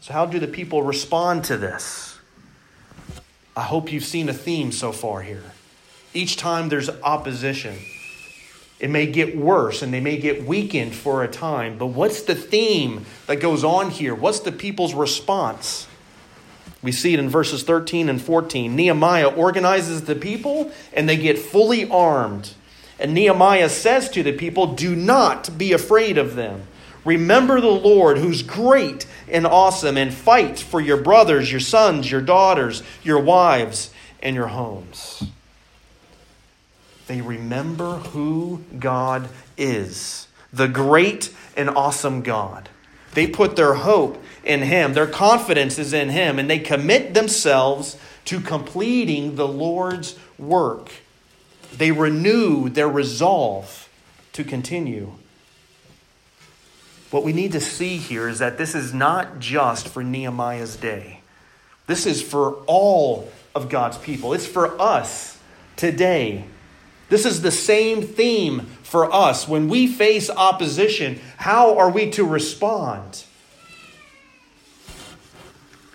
So, 0.00 0.12
how 0.14 0.24
do 0.24 0.38
the 0.38 0.46
people 0.46 0.82
respond 0.82 1.44
to 1.44 1.56
this? 1.56 2.18
I 3.56 3.62
hope 3.62 3.92
you've 3.92 4.04
seen 4.04 4.28
a 4.28 4.34
theme 4.34 4.72
so 4.72 4.92
far 4.92 5.20
here. 5.20 5.44
Each 6.18 6.36
time 6.36 6.68
there's 6.68 6.90
opposition, 7.04 7.76
it 8.80 8.90
may 8.90 9.06
get 9.06 9.36
worse 9.36 9.82
and 9.82 9.94
they 9.94 10.00
may 10.00 10.16
get 10.16 10.42
weakened 10.44 10.92
for 10.92 11.22
a 11.22 11.28
time, 11.28 11.78
but 11.78 11.86
what's 11.86 12.22
the 12.22 12.34
theme 12.34 13.06
that 13.28 13.36
goes 13.36 13.62
on 13.62 13.90
here? 13.90 14.16
What's 14.16 14.40
the 14.40 14.50
people's 14.50 14.94
response? 14.94 15.86
We 16.82 16.90
see 16.90 17.14
it 17.14 17.20
in 17.20 17.28
verses 17.28 17.62
13 17.62 18.08
and 18.08 18.20
14. 18.20 18.74
Nehemiah 18.74 19.28
organizes 19.28 20.06
the 20.06 20.16
people 20.16 20.72
and 20.92 21.08
they 21.08 21.16
get 21.16 21.38
fully 21.38 21.88
armed. 21.88 22.52
And 22.98 23.14
Nehemiah 23.14 23.68
says 23.68 24.08
to 24.10 24.24
the 24.24 24.32
people, 24.32 24.74
Do 24.74 24.96
not 24.96 25.56
be 25.56 25.72
afraid 25.72 26.18
of 26.18 26.34
them. 26.34 26.66
Remember 27.04 27.60
the 27.60 27.68
Lord 27.68 28.18
who's 28.18 28.42
great 28.42 29.06
and 29.28 29.46
awesome, 29.46 29.96
and 29.96 30.12
fight 30.12 30.58
for 30.58 30.80
your 30.80 30.96
brothers, 30.96 31.52
your 31.52 31.60
sons, 31.60 32.10
your 32.10 32.22
daughters, 32.22 32.82
your 33.04 33.20
wives, 33.20 33.92
and 34.20 34.34
your 34.34 34.48
homes. 34.48 35.22
They 37.08 37.20
remember 37.20 37.96
who 37.96 38.62
God 38.78 39.28
is 39.56 40.28
the 40.52 40.68
great 40.68 41.34
and 41.56 41.68
awesome 41.70 42.22
God. 42.22 42.68
They 43.14 43.26
put 43.26 43.56
their 43.56 43.74
hope 43.74 44.22
in 44.44 44.62
Him, 44.62 44.94
their 44.94 45.06
confidence 45.06 45.78
is 45.78 45.92
in 45.92 46.10
Him, 46.10 46.38
and 46.38 46.48
they 46.48 46.58
commit 46.58 47.14
themselves 47.14 47.96
to 48.26 48.40
completing 48.40 49.36
the 49.36 49.48
Lord's 49.48 50.18
work. 50.38 50.90
They 51.76 51.92
renew 51.92 52.68
their 52.68 52.88
resolve 52.88 53.88
to 54.34 54.44
continue. 54.44 55.12
What 57.10 57.24
we 57.24 57.32
need 57.32 57.52
to 57.52 57.60
see 57.60 57.96
here 57.96 58.28
is 58.28 58.38
that 58.38 58.58
this 58.58 58.74
is 58.74 58.92
not 58.92 59.38
just 59.38 59.88
for 59.88 60.04
Nehemiah's 60.04 60.76
day. 60.76 61.20
This 61.86 62.04
is 62.04 62.22
for 62.22 62.52
all 62.66 63.30
of 63.54 63.70
God's 63.70 63.96
people. 63.96 64.34
It's 64.34 64.46
for 64.46 64.80
us 64.80 65.38
today. 65.76 66.44
This 67.08 67.24
is 67.24 67.42
the 67.42 67.50
same 67.50 68.02
theme 68.02 68.66
for 68.82 69.12
us. 69.12 69.48
When 69.48 69.68
we 69.68 69.86
face 69.86 70.28
opposition, 70.30 71.20
how 71.36 71.78
are 71.78 71.90
we 71.90 72.10
to 72.10 72.24
respond? 72.24 73.24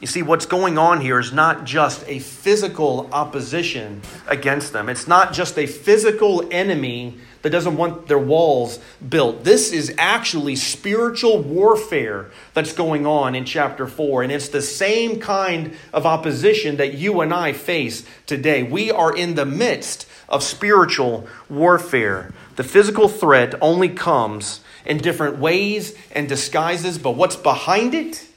You 0.04 0.08
see, 0.08 0.22
what's 0.22 0.46
going 0.46 0.78
on 0.78 1.00
here 1.00 1.18
is 1.18 1.32
not 1.32 1.64
just 1.64 2.04
a 2.08 2.20
physical 2.20 3.08
opposition 3.14 4.02
against 4.28 4.74
them. 4.74 4.90
It's 4.90 5.08
not 5.08 5.32
just 5.32 5.58
a 5.58 5.66
physical 5.66 6.46
enemy 6.52 7.18
that 7.42 7.52
doesn't 7.52 7.78
want 7.78 8.08
their 8.08 8.20
walls 8.20 8.80
built. 9.08 9.46
This 9.46 9.72
is 9.72 9.96
actually 9.98 10.58
spiritual 10.58 11.42
warfare 11.42 12.32
that's 12.54 12.74
going 12.74 13.06
on 13.06 13.34
in 13.34 13.46
chapter 13.46 13.88
4. 13.88 14.24
And 14.24 14.32
it's 14.32 14.50
the 14.50 14.62
same 14.62 15.22
kind 15.22 15.74
of 15.94 16.06
opposition 16.06 16.76
that 16.78 16.96
you 16.96 17.22
and 17.22 17.34
I 17.34 17.54
face 17.54 18.06
today. 18.26 18.64
We 18.64 18.92
are 18.92 19.16
in 19.16 19.36
the 19.36 19.46
midst 19.46 20.06
of 20.30 20.44
spiritual 20.44 21.28
warfare. 21.50 22.34
The 22.56 22.64
physical 22.64 23.08
threat 23.08 23.56
only 23.62 23.90
comes 23.90 24.62
in 24.86 24.98
different 24.98 25.38
ways 25.38 25.96
and 26.12 26.28
disguises, 26.28 26.98
but 26.98 27.12
what's 27.12 27.36
behind 27.36 27.94
it 27.94 28.28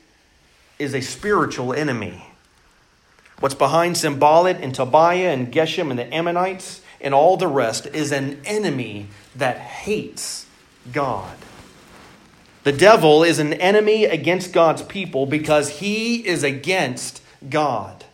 is 0.78 0.94
a 0.94 1.00
spiritual 1.00 1.72
enemy. 1.72 2.26
What's 3.40 3.54
behind 3.54 3.96
Sanballat 3.96 4.58
and 4.60 4.74
Tobiah 4.74 5.32
and 5.32 5.52
Geshem 5.52 5.90
and 5.90 5.98
the 5.98 6.12
Ammonites 6.14 6.80
and 7.00 7.12
all 7.14 7.36
the 7.36 7.48
rest 7.48 7.86
is 7.86 8.12
an 8.12 8.40
enemy 8.44 9.08
that 9.34 9.58
hates 9.58 10.46
God. 10.92 11.36
The 12.64 12.72
devil 12.72 13.22
is 13.22 13.38
an 13.38 13.52
enemy 13.52 14.06
against 14.06 14.52
God's 14.52 14.82
people 14.82 15.26
because 15.26 15.68
he 15.78 16.26
is 16.26 16.42
against 16.42 17.22
God. 17.48 18.04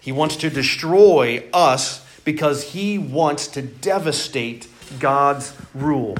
He 0.00 0.12
wants 0.12 0.36
to 0.36 0.50
destroy 0.50 1.44
us 1.52 2.06
because 2.30 2.62
he 2.62 2.96
wants 2.96 3.48
to 3.48 3.60
devastate 3.60 4.68
God's 5.00 5.52
rule. 5.74 6.16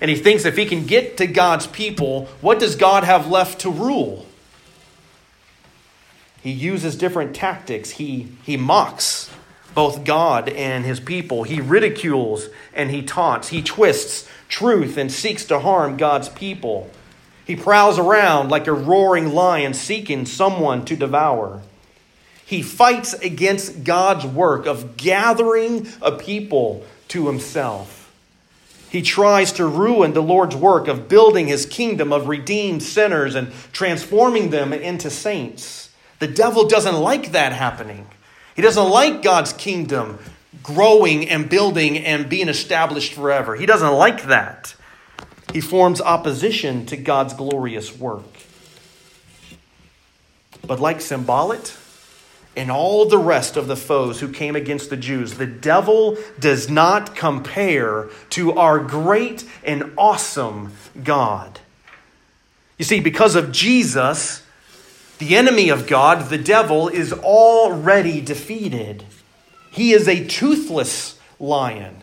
And 0.00 0.08
he 0.08 0.14
thinks 0.14 0.44
if 0.44 0.56
he 0.56 0.66
can 0.66 0.86
get 0.86 1.16
to 1.16 1.26
God's 1.26 1.66
people, 1.66 2.26
what 2.40 2.60
does 2.60 2.76
God 2.76 3.02
have 3.02 3.28
left 3.28 3.62
to 3.62 3.70
rule? 3.70 4.24
He 6.40 6.52
uses 6.52 6.94
different 6.94 7.34
tactics. 7.34 7.90
He, 7.90 8.28
he 8.44 8.56
mocks 8.56 9.28
both 9.74 10.04
God 10.04 10.48
and 10.48 10.84
his 10.84 11.00
people. 11.00 11.42
He 11.42 11.60
ridicules 11.60 12.46
and 12.72 12.92
he 12.92 13.02
taunts. 13.02 13.48
He 13.48 13.62
twists 13.62 14.28
truth 14.48 14.96
and 14.96 15.10
seeks 15.10 15.44
to 15.46 15.58
harm 15.58 15.96
God's 15.96 16.28
people. 16.28 16.88
He 17.44 17.56
prowls 17.56 17.98
around 17.98 18.48
like 18.48 18.68
a 18.68 18.72
roaring 18.72 19.34
lion 19.34 19.74
seeking 19.74 20.24
someone 20.24 20.84
to 20.84 20.94
devour. 20.94 21.62
He 22.50 22.62
fights 22.62 23.12
against 23.12 23.84
God's 23.84 24.26
work 24.26 24.66
of 24.66 24.96
gathering 24.96 25.86
a 26.02 26.10
people 26.10 26.84
to 27.06 27.28
himself. 27.28 28.12
He 28.90 29.02
tries 29.02 29.52
to 29.52 29.64
ruin 29.64 30.14
the 30.14 30.20
Lord's 30.20 30.56
work 30.56 30.88
of 30.88 31.08
building 31.08 31.46
his 31.46 31.64
kingdom 31.64 32.12
of 32.12 32.26
redeemed 32.26 32.82
sinners 32.82 33.36
and 33.36 33.52
transforming 33.72 34.50
them 34.50 34.72
into 34.72 35.10
saints. 35.10 35.90
The 36.18 36.26
devil 36.26 36.66
doesn't 36.66 36.96
like 36.96 37.30
that 37.30 37.52
happening. 37.52 38.08
He 38.56 38.62
doesn't 38.62 38.90
like 38.90 39.22
God's 39.22 39.52
kingdom 39.52 40.18
growing 40.60 41.28
and 41.28 41.48
building 41.48 41.98
and 41.98 42.28
being 42.28 42.48
established 42.48 43.12
forever. 43.12 43.54
He 43.54 43.64
doesn't 43.64 43.94
like 43.94 44.24
that. 44.24 44.74
He 45.52 45.60
forms 45.60 46.00
opposition 46.00 46.84
to 46.86 46.96
God's 46.96 47.32
glorious 47.32 47.96
work. 47.96 48.24
But 50.66 50.80
like 50.80 51.00
Sanballat, 51.00 51.76
and 52.56 52.70
all 52.70 53.06
the 53.06 53.18
rest 53.18 53.56
of 53.56 53.68
the 53.68 53.76
foes 53.76 54.20
who 54.20 54.28
came 54.28 54.56
against 54.56 54.90
the 54.90 54.96
Jews. 54.96 55.34
The 55.34 55.46
devil 55.46 56.16
does 56.38 56.68
not 56.68 57.14
compare 57.14 58.08
to 58.30 58.52
our 58.58 58.78
great 58.78 59.44
and 59.64 59.92
awesome 59.96 60.72
God. 61.02 61.60
You 62.76 62.84
see, 62.84 63.00
because 63.00 63.36
of 63.36 63.52
Jesus, 63.52 64.42
the 65.18 65.36
enemy 65.36 65.68
of 65.68 65.86
God, 65.86 66.28
the 66.28 66.38
devil, 66.38 66.88
is 66.88 67.12
already 67.12 68.20
defeated. 68.20 69.04
He 69.70 69.92
is 69.92 70.08
a 70.08 70.26
toothless 70.26 71.18
lion. 71.38 72.02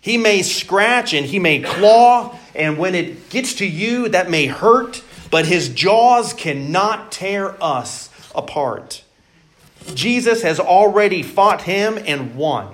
He 0.00 0.18
may 0.18 0.42
scratch 0.42 1.12
and 1.12 1.26
he 1.26 1.38
may 1.38 1.60
claw, 1.60 2.38
and 2.54 2.78
when 2.78 2.94
it 2.94 3.30
gets 3.30 3.54
to 3.54 3.66
you, 3.66 4.08
that 4.10 4.30
may 4.30 4.46
hurt, 4.46 5.02
but 5.30 5.46
his 5.46 5.68
jaws 5.68 6.32
cannot 6.32 7.10
tear 7.10 7.56
us 7.62 8.10
apart. 8.34 9.03
Jesus 9.92 10.42
has 10.42 10.58
already 10.58 11.22
fought 11.22 11.62
him 11.62 11.98
and 12.06 12.34
won. 12.34 12.72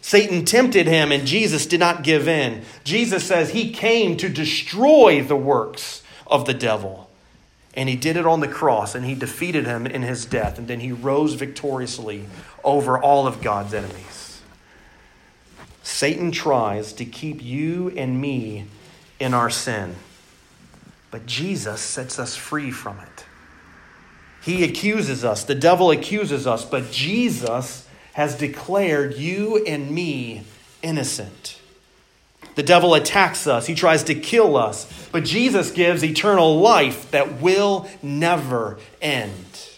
Satan 0.00 0.44
tempted 0.44 0.86
him 0.86 1.12
and 1.12 1.26
Jesus 1.26 1.66
did 1.66 1.80
not 1.80 2.02
give 2.02 2.28
in. 2.28 2.62
Jesus 2.84 3.24
says 3.24 3.50
he 3.50 3.72
came 3.72 4.16
to 4.18 4.28
destroy 4.28 5.22
the 5.22 5.36
works 5.36 6.02
of 6.26 6.46
the 6.46 6.54
devil. 6.54 7.08
And 7.74 7.88
he 7.88 7.94
did 7.96 8.16
it 8.16 8.26
on 8.26 8.40
the 8.40 8.48
cross, 8.48 8.96
and 8.96 9.04
he 9.04 9.14
defeated 9.14 9.64
him 9.64 9.86
in 9.86 10.02
his 10.02 10.24
death, 10.24 10.58
and 10.58 10.66
then 10.66 10.80
he 10.80 10.90
rose 10.90 11.34
victoriously 11.34 12.24
over 12.64 12.98
all 12.98 13.28
of 13.28 13.40
God's 13.40 13.72
enemies. 13.72 14.40
Satan 15.84 16.32
tries 16.32 16.92
to 16.94 17.04
keep 17.04 17.40
you 17.40 17.90
and 17.90 18.20
me 18.20 18.64
in 19.20 19.32
our 19.32 19.48
sin, 19.48 19.94
but 21.12 21.26
Jesus 21.26 21.80
sets 21.80 22.18
us 22.18 22.34
free 22.34 22.72
from 22.72 22.98
it. 22.98 23.24
He 24.42 24.64
accuses 24.64 25.24
us, 25.24 25.44
the 25.44 25.54
devil 25.54 25.90
accuses 25.90 26.46
us, 26.46 26.64
but 26.64 26.90
Jesus 26.90 27.86
has 28.14 28.36
declared 28.36 29.14
you 29.14 29.64
and 29.64 29.90
me 29.90 30.42
innocent. 30.82 31.60
The 32.54 32.62
devil 32.62 32.94
attacks 32.94 33.46
us, 33.46 33.66
he 33.66 33.74
tries 33.74 34.02
to 34.04 34.14
kill 34.14 34.56
us, 34.56 35.08
but 35.12 35.24
Jesus 35.24 35.70
gives 35.70 36.02
eternal 36.02 36.58
life 36.58 37.10
that 37.12 37.40
will 37.40 37.88
never 38.02 38.78
end. 39.00 39.68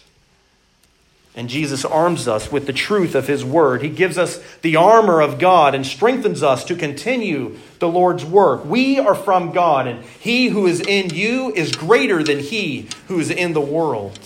And 1.35 1.47
Jesus 1.47 1.85
arms 1.85 2.27
us 2.27 2.51
with 2.51 2.65
the 2.65 2.73
truth 2.73 3.15
of 3.15 3.27
his 3.27 3.45
word. 3.45 3.81
He 3.81 3.89
gives 3.89 4.17
us 4.17 4.41
the 4.63 4.75
armor 4.75 5.21
of 5.21 5.39
God 5.39 5.73
and 5.73 5.85
strengthens 5.85 6.43
us 6.43 6.65
to 6.65 6.75
continue 6.75 7.57
the 7.79 7.87
Lord's 7.87 8.25
work. 8.25 8.65
We 8.65 8.99
are 8.99 9.15
from 9.15 9.51
God, 9.51 9.87
and 9.87 10.03
he 10.03 10.49
who 10.49 10.67
is 10.67 10.81
in 10.81 11.09
you 11.11 11.53
is 11.53 11.71
greater 11.71 12.21
than 12.21 12.39
he 12.39 12.87
who 13.07 13.19
is 13.19 13.29
in 13.29 13.53
the 13.53 13.61
world. 13.61 14.19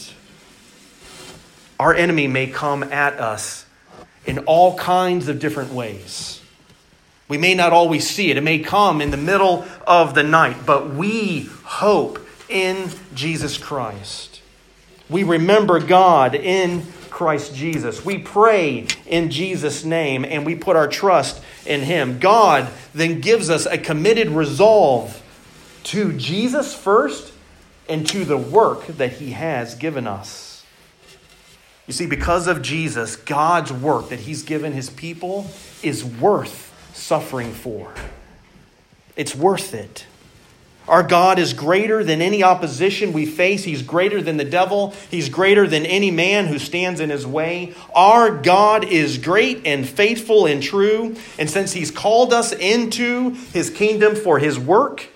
Our 1.79 1.93
enemy 1.93 2.27
may 2.27 2.47
come 2.47 2.83
at 2.83 3.19
us 3.19 3.65
in 4.25 4.39
all 4.39 4.77
kinds 4.77 5.27
of 5.27 5.39
different 5.39 5.73
ways. 5.73 6.41
We 7.27 7.37
may 7.37 7.55
not 7.55 7.73
always 7.73 8.07
see 8.09 8.29
it. 8.29 8.37
It 8.37 8.43
may 8.43 8.59
come 8.59 9.01
in 9.01 9.11
the 9.11 9.17
middle 9.17 9.65
of 9.87 10.13
the 10.13 10.23
night, 10.23 10.65
but 10.65 10.93
we 10.93 11.49
hope 11.63 12.19
in 12.49 12.89
Jesus 13.13 13.57
Christ. 13.57 14.41
We 15.09 15.23
remember 15.23 15.79
God 15.79 16.35
in 16.35 16.83
Christ 17.09 17.55
Jesus. 17.55 18.03
We 18.03 18.17
pray 18.19 18.87
in 19.05 19.29
Jesus' 19.31 19.85
name 19.85 20.25
and 20.25 20.45
we 20.45 20.55
put 20.55 20.75
our 20.75 20.87
trust 20.87 21.41
in 21.65 21.81
Him. 21.81 22.19
God 22.19 22.69
then 22.93 23.21
gives 23.21 23.49
us 23.49 23.65
a 23.65 23.77
committed 23.77 24.29
resolve 24.29 25.21
to 25.83 26.13
Jesus 26.13 26.75
first 26.75 27.33
and 27.87 28.05
to 28.07 28.25
the 28.25 28.37
work 28.37 28.85
that 28.87 29.13
He 29.13 29.31
has 29.31 29.75
given 29.75 30.07
us. 30.07 30.44
You 31.87 31.93
see, 31.93 32.07
because 32.07 32.47
of 32.47 32.61
Jesus, 32.61 33.15
God's 33.15 33.71
work 33.71 34.09
that 34.09 34.21
He's 34.21 34.43
given 34.43 34.73
His 34.73 34.89
people 34.89 35.51
is 35.83 36.03
worth 36.03 36.73
suffering 36.93 37.51
for. 37.51 37.93
It's 39.15 39.35
worth 39.35 39.73
it. 39.73 40.05
Our 40.87 41.01
God 41.01 41.39
is 41.39 41.53
greater 41.53 42.03
than 42.03 42.21
any 42.21 42.43
opposition 42.43 43.11
we 43.11 43.25
face. 43.25 43.63
He's 43.63 43.81
greater 43.81 44.21
than 44.21 44.37
the 44.37 44.45
devil. 44.45 44.93
He's 45.09 45.29
greater 45.29 45.67
than 45.67 45.83
any 45.85 46.11
man 46.11 46.45
who 46.45 46.59
stands 46.59 46.99
in 46.99 47.09
his 47.09 47.25
way. 47.25 47.73
Our 47.95 48.29
God 48.29 48.83
is 48.83 49.17
great 49.17 49.65
and 49.65 49.87
faithful 49.87 50.45
and 50.45 50.61
true. 50.61 51.15
And 51.39 51.49
since 51.49 51.73
He's 51.73 51.89
called 51.89 52.33
us 52.33 52.51
into 52.51 53.31
His 53.51 53.71
kingdom 53.71 54.15
for 54.15 54.37
His 54.37 54.59
work, 54.59 55.07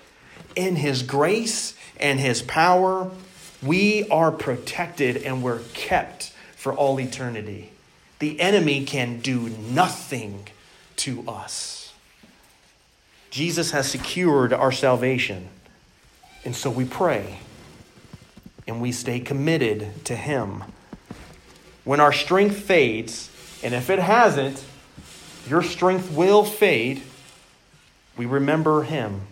in 0.56 0.74
His 0.76 1.04
grace 1.04 1.74
and 1.98 2.18
His 2.18 2.42
power, 2.42 3.10
we 3.62 4.08
are 4.08 4.32
protected 4.32 5.18
and 5.18 5.40
we're 5.42 5.60
kept 5.74 6.32
for 6.60 6.74
all 6.74 7.00
eternity. 7.00 7.70
The 8.18 8.38
enemy 8.38 8.84
can 8.84 9.20
do 9.20 9.48
nothing 9.48 10.46
to 10.96 11.26
us. 11.26 11.94
Jesus 13.30 13.70
has 13.70 13.90
secured 13.90 14.52
our 14.52 14.70
salvation. 14.70 15.48
And 16.44 16.54
so 16.54 16.68
we 16.68 16.84
pray 16.84 17.38
and 18.68 18.82
we 18.82 18.92
stay 18.92 19.20
committed 19.20 20.04
to 20.04 20.14
Him. 20.14 20.64
When 21.84 21.98
our 21.98 22.12
strength 22.12 22.58
fades, 22.58 23.30
and 23.62 23.72
if 23.72 23.88
it 23.88 23.98
hasn't, 23.98 24.62
your 25.48 25.62
strength 25.62 26.12
will 26.12 26.44
fade, 26.44 27.02
we 28.18 28.26
remember 28.26 28.82
Him. 28.82 29.22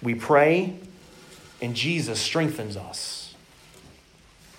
We 0.00 0.14
pray, 0.14 0.78
and 1.60 1.76
Jesus 1.76 2.18
strengthens 2.18 2.78
us. 2.78 3.15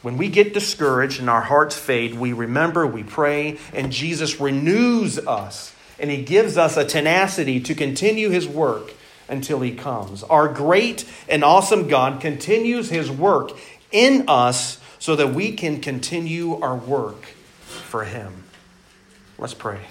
When 0.08 0.16
we 0.16 0.30
get 0.30 0.54
discouraged 0.54 1.20
and 1.20 1.30
our 1.30 1.42
hearts 1.42 1.76
fade, 1.76 2.16
we 2.16 2.32
remember, 2.32 2.88
we 2.88 3.04
pray, 3.04 3.60
and 3.74 3.92
Jesus 3.92 4.40
renews 4.40 5.20
us 5.20 5.76
and 6.00 6.10
He 6.10 6.24
gives 6.24 6.58
us 6.58 6.78
a 6.78 6.86
tenacity 6.86 7.60
to 7.60 7.76
continue 7.76 8.30
His 8.30 8.48
work 8.48 8.94
until 9.28 9.60
He 9.60 9.76
comes. 9.76 10.24
Our 10.24 10.48
great 10.48 11.04
and 11.28 11.44
awesome 11.44 11.90
God 11.90 12.22
continues 12.22 12.90
His 12.90 13.12
work 13.12 13.52
in 13.92 14.30
us 14.30 14.80
so 14.98 15.18
that 15.18 15.34
we 15.34 15.52
can 15.52 15.82
continue 15.82 16.58
our 16.62 16.78
work 16.78 17.26
for 17.60 18.06
Him. 18.06 18.46
Let's 19.38 19.56
pray. 19.56 19.82